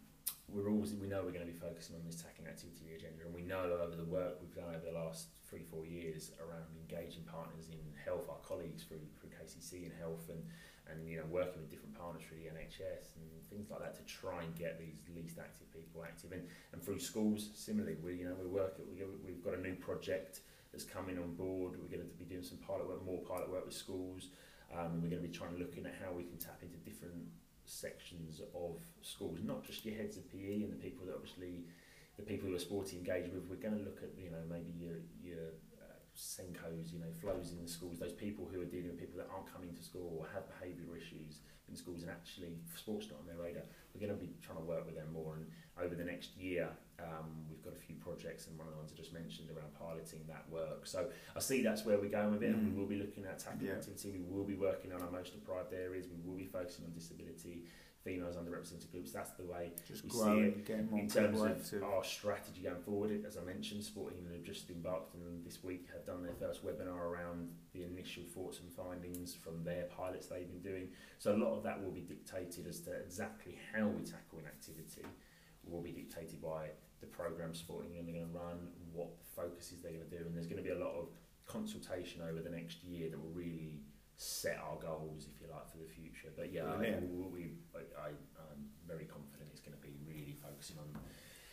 [0.48, 3.34] we're always we know we're going to be focusing on this tackling activity agenda, and
[3.34, 7.22] we know over the work we've done over the last three four years around engaging
[7.24, 10.42] partners in health, our colleagues through through KCC and health, and
[10.90, 14.04] and you know working with different partners through the NHS and things like that to
[14.04, 17.96] try and get these least active people active, and and through schools similarly.
[18.02, 20.40] We you know we work we we've got a new project
[20.72, 21.74] that's coming on board.
[21.80, 24.28] We're going to be doing some pilot work, more pilot work with schools.
[24.70, 27.26] Um, we're going to be trying to looking at how we can tap into different
[27.66, 31.66] sections of schools, not just your heads of PE and the people that obviously
[32.16, 33.48] the people who are sporty engaged with.
[33.48, 35.54] We're going to look at you know maybe your your
[36.16, 39.28] SENCOs, you know, flows in the schools, those people who are dealing with people that
[39.32, 43.26] aren't coming to school or have behavioural issues in schools and actually sports not on
[43.26, 43.62] their radar.
[43.94, 45.46] We're going to be trying to work with them more and
[45.80, 48.92] over the next year um, we've got a few projects and one of the ones
[48.92, 50.86] I just mentioned around piloting that work.
[50.86, 52.58] So I see that's where we're going with it mm.
[52.58, 53.80] and we will be looking at tackling yeah.
[53.80, 54.10] activity.
[54.10, 56.06] We will be working on our most deprived areas.
[56.10, 57.64] We will be focusing on disability
[58.04, 59.12] females underrepresented groups.
[59.12, 61.40] That's the way just we see it in terms
[61.72, 63.24] of our strategy going forward.
[63.26, 66.64] As I mentioned, Sport England have just embarked and this week have done their first
[66.64, 70.88] webinar around the initial thoughts and findings from their pilots they've been doing.
[71.18, 74.46] So a lot of that will be dictated as to exactly how we tackle an
[74.46, 75.04] activity
[75.64, 76.68] will be dictated by
[77.00, 80.34] the program Sport England are going to run, what focuses they're going to do, and
[80.34, 81.08] there's going to be a lot of
[81.46, 83.80] consultation over the next year that will really
[84.20, 86.28] set our goals, if you like, for the future.
[86.36, 87.00] But yeah, I,
[87.32, 87.52] we,
[87.96, 91.00] I, am very confident it's going to be really focusing on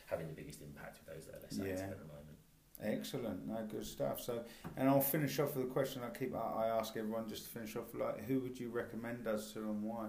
[0.05, 1.73] having the biggest impact with those that are less yeah.
[1.73, 2.37] active at the moment.
[2.83, 4.19] Excellent, no good stuff.
[4.19, 4.43] So,
[4.75, 7.75] and I'll finish off with a question I keep I ask everyone just to finish
[7.77, 7.85] off.
[7.97, 10.07] Like, who would you recommend us to and why?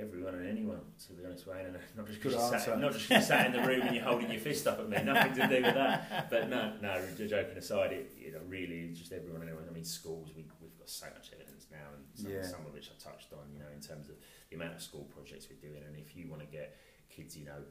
[0.00, 1.66] everyone and anyone, to be honest, Wayne.
[1.66, 4.04] And not just because you sat, not just you sat in the room and you're
[4.04, 5.02] holding your fist up at me.
[5.02, 6.30] Nothing to do with that.
[6.30, 7.02] But no, no.
[7.16, 9.66] Joking aside, it you know really just everyone and anyone.
[9.68, 10.52] I mean, schools we we've
[10.86, 12.46] got so much evidence now, and some, yeah.
[12.46, 13.50] some of which I touched on.
[13.50, 14.14] You know, in terms of
[14.50, 16.78] the amount of school projects we're doing, and if you want to get
[17.10, 17.66] kids, you know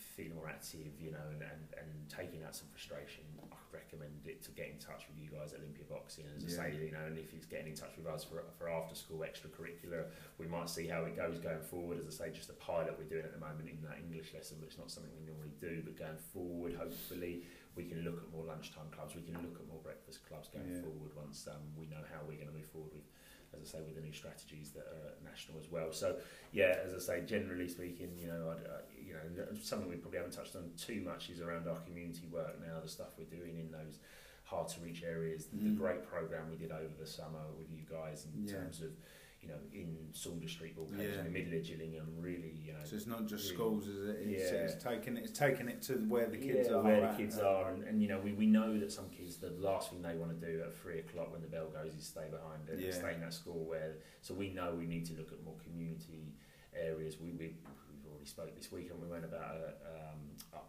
[0.00, 3.20] feeling more active, you know, and, and, and taking out some frustration,
[3.52, 6.24] I recommend it to get in touch with you guys at Olympia Boxing.
[6.36, 6.64] As yeah.
[6.64, 8.94] I say, you know, and if he's getting in touch with us for, for after
[8.94, 12.00] school extracurricular, we might see how it goes going forward.
[12.00, 14.56] As I say, just a pilot we're doing at the moment in that English lesson,
[14.60, 15.84] but it's not something we normally do.
[15.84, 17.44] But going forward, hopefully,
[17.76, 20.68] we can look at more lunchtime clubs, we can look at more breakfast clubs going
[20.68, 20.82] yeah.
[20.82, 23.06] forward once um, we know how we're going to move forward with
[23.54, 25.92] as I say, with the new strategies that are national as well.
[25.92, 26.16] So,
[26.52, 30.18] yeah, as I say, generally speaking, you know, I'd, uh, you know, something we probably
[30.18, 33.58] haven't touched on too much is around our community work now, the stuff we're doing
[33.58, 33.98] in those
[34.44, 35.64] hard to reach areas, mm.
[35.64, 38.54] the great program we did over the summer with you guys in yeah.
[38.54, 38.90] terms of
[39.42, 41.20] you know, in Saunders Street, Balkans, yeah.
[41.20, 42.78] in the middle of Gillingham, really, you know.
[42.84, 44.18] So it's not just really, schools, is it?
[44.20, 44.58] It's, yeah.
[44.58, 46.82] it's taking it, it's taking it to where the kids yeah, are.
[46.82, 49.50] Where the kids are, and, and you know, we, we know that some kids, the
[49.58, 52.28] last thing they want to do at three o'clock when the bell goes is stay
[52.30, 52.92] behind and yeah.
[52.92, 53.64] stay in that school.
[53.64, 56.34] Where so we know we need to look at more community
[56.74, 57.16] areas.
[57.18, 57.54] We we
[57.88, 60.60] we've already spoke this week, and we went about uh, um,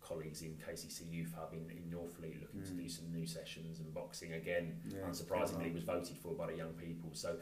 [0.00, 2.68] colleagues in KCC Youth Hub in, in Northfleet looking mm.
[2.68, 4.76] to do some new sessions and boxing again.
[4.88, 7.10] Yeah, unsurprisingly, was voted for by the young people.
[7.12, 7.36] So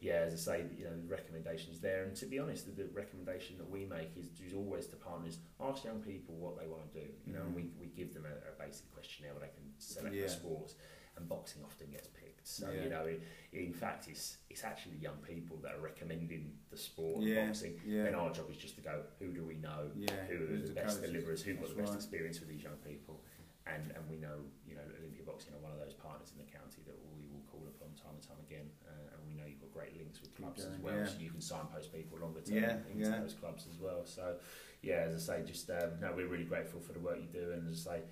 [0.00, 2.04] yeah, as I say, you know, the recommendations there.
[2.04, 5.38] And to be honest, the, the recommendation that we make is, is always to partners
[5.60, 7.06] ask young people what they want to do.
[7.26, 7.46] You know, mm.
[7.46, 10.24] and we, we give them a, a basic questionnaire where they can select yeah.
[10.24, 10.74] the sports,
[11.16, 12.46] and boxing often gets picked.
[12.46, 12.84] So yeah.
[12.84, 13.22] you know, it,
[13.52, 17.46] in fact, it's it's actually young people that are recommending the sport yeah.
[17.46, 17.74] boxing.
[17.84, 18.04] Yeah.
[18.04, 19.90] Then our job is just to go, who do we know?
[19.96, 20.14] Yeah.
[20.28, 21.10] Who are the, the best coaches?
[21.10, 21.42] deliverers?
[21.42, 21.96] Who've got the best right.
[21.96, 23.22] experience with these young people?
[23.66, 26.46] And and we know, you know, Olympia Boxing are one of those partners in the
[26.46, 28.70] county that we will call upon time and time again.
[28.86, 31.06] Uh, and we know you've got great links with clubs as well, yeah.
[31.06, 33.20] so you can signpost people longer term yeah, into yeah.
[33.20, 34.04] those clubs as well.
[34.04, 34.36] So,
[34.82, 37.52] yeah, as I say, just um, no, we're really grateful for the work you do,
[37.52, 38.02] and as I say,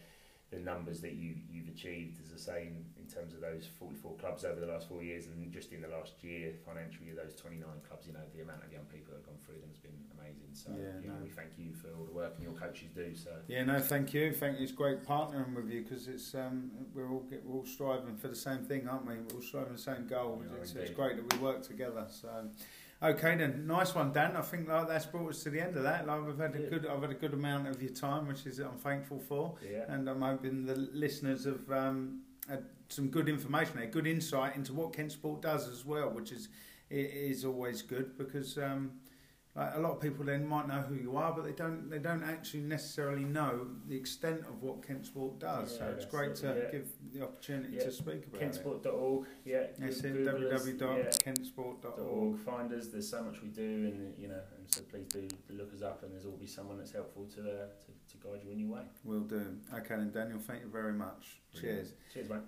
[0.54, 4.16] the numbers that you you've achieved, as I say, in, in terms of those 44
[4.16, 7.34] clubs over the last four years, and just in the last year, financial year, those
[7.34, 9.78] 29 clubs, you know, the amount of young people that have gone through them has
[9.78, 10.54] been amazing.
[10.54, 11.14] So, yeah, you no.
[11.14, 13.14] know, we thank you for all the work and your coaches do.
[13.14, 14.32] So, yeah, no, thank you.
[14.32, 14.62] Thank you.
[14.62, 18.28] It's great partnering with you because it's um, we're all get, we're all striving for
[18.28, 19.14] the same thing, aren't we?
[19.14, 20.42] We're all striving for the same goal.
[20.62, 22.06] it's, it's great that we work together.
[22.08, 22.30] So.
[23.04, 24.34] Okay then, nice one, Dan.
[24.34, 26.06] I think like that's brought us to the end of that.
[26.06, 28.58] Like we've had a good, I've had a good amount of your time, which is
[28.60, 29.84] I'm thankful for, yeah.
[29.88, 34.72] and I'm hoping the listeners have um, had some good information, a good insight into
[34.72, 36.48] what Kent Sport does as well, which is
[36.88, 38.92] is always good because um,
[39.56, 42.00] like a lot of people then might know who you are, but they don't they
[42.00, 45.70] don't actually necessarily know the extent of what Kent Sport does.
[45.72, 46.70] Yeah, so it's great to yeah.
[46.72, 47.84] give the opportunity yeah.
[47.84, 49.66] to speak about Kentsport.org, yeah.
[49.78, 50.26] That's it.
[50.26, 52.38] www.kentsport.org.
[52.40, 52.88] Find us.
[52.88, 56.02] There's so much we do, and you know, and so please do look us up,
[56.02, 58.82] and there's always someone that's helpful to uh, to, to guide you in your way.
[59.04, 59.56] Will do.
[59.72, 61.38] Okay, then Daniel, thank you very much.
[61.52, 61.84] Brilliant.
[61.84, 61.94] Cheers.
[62.12, 62.42] Cheers, mate.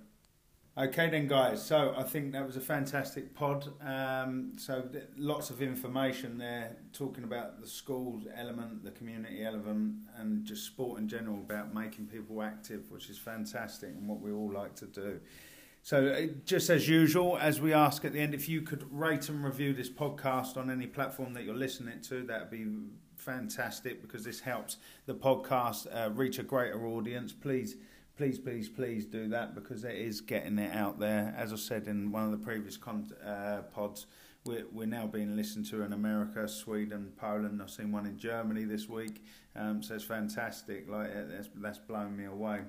[0.78, 1.64] Okay then, guys.
[1.64, 3.66] So I think that was a fantastic pod.
[3.80, 9.94] Um, so th- lots of information there, talking about the schools element, the community element,
[10.18, 14.30] and just sport in general about making people active, which is fantastic and what we
[14.30, 15.18] all like to do.
[15.82, 19.30] So uh, just as usual, as we ask at the end, if you could rate
[19.30, 22.66] and review this podcast on any platform that you're listening to, that'd be
[23.16, 27.32] fantastic because this helps the podcast uh, reach a greater audience.
[27.32, 27.76] Please
[28.16, 31.34] please, please, please do that because it is getting it out there.
[31.36, 34.06] As I said in one of the previous con- uh, pods,
[34.44, 37.60] we're, we're now being listened to in America, Sweden, Poland.
[37.60, 40.88] I've seen one in Germany this week, um, so it's fantastic.
[40.88, 42.62] Like that's, that's blown me away.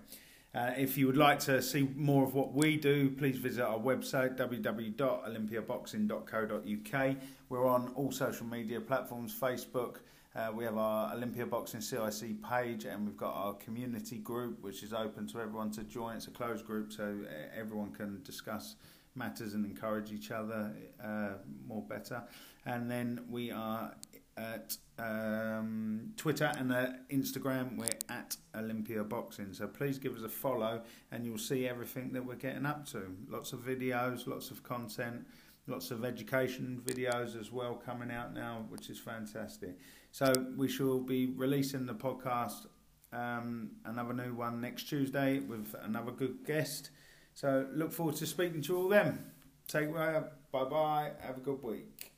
[0.56, 3.78] Uh, if you would like to see more of what we do, please visit our
[3.78, 7.16] website www.olympiaboxing.co.uk.
[7.50, 9.98] We're on all social media platforms Facebook.
[10.38, 14.84] Uh, we have our Olympia Boxing CIC page and we've got our community group which
[14.84, 16.16] is open to everyone to join.
[16.16, 18.76] It's a closed group so uh, everyone can discuss
[19.16, 20.72] matters and encourage each other
[21.04, 21.30] uh,
[21.68, 22.22] more better.
[22.68, 23.96] And then we are
[24.38, 27.76] at um, Twitter and uh, Instagram.
[27.76, 29.54] We're at Olympia Boxing.
[29.54, 33.16] So please give us a follow, and you'll see everything that we're getting up to.
[33.28, 35.26] Lots of videos, lots of content,
[35.68, 39.78] lots of education videos as well coming out now, which is fantastic.
[40.18, 42.66] So we shall be releasing the podcast,
[43.14, 46.90] um, another new one next Tuesday with another good guest.
[47.36, 49.32] So look forward to speaking to all them.
[49.68, 50.32] Take care.
[50.52, 51.12] Bye bye.
[51.20, 52.14] Have a good week.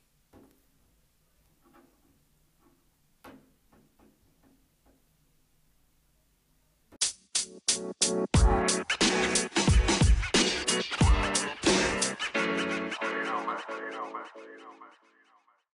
[13.02, 15.09] You know, man.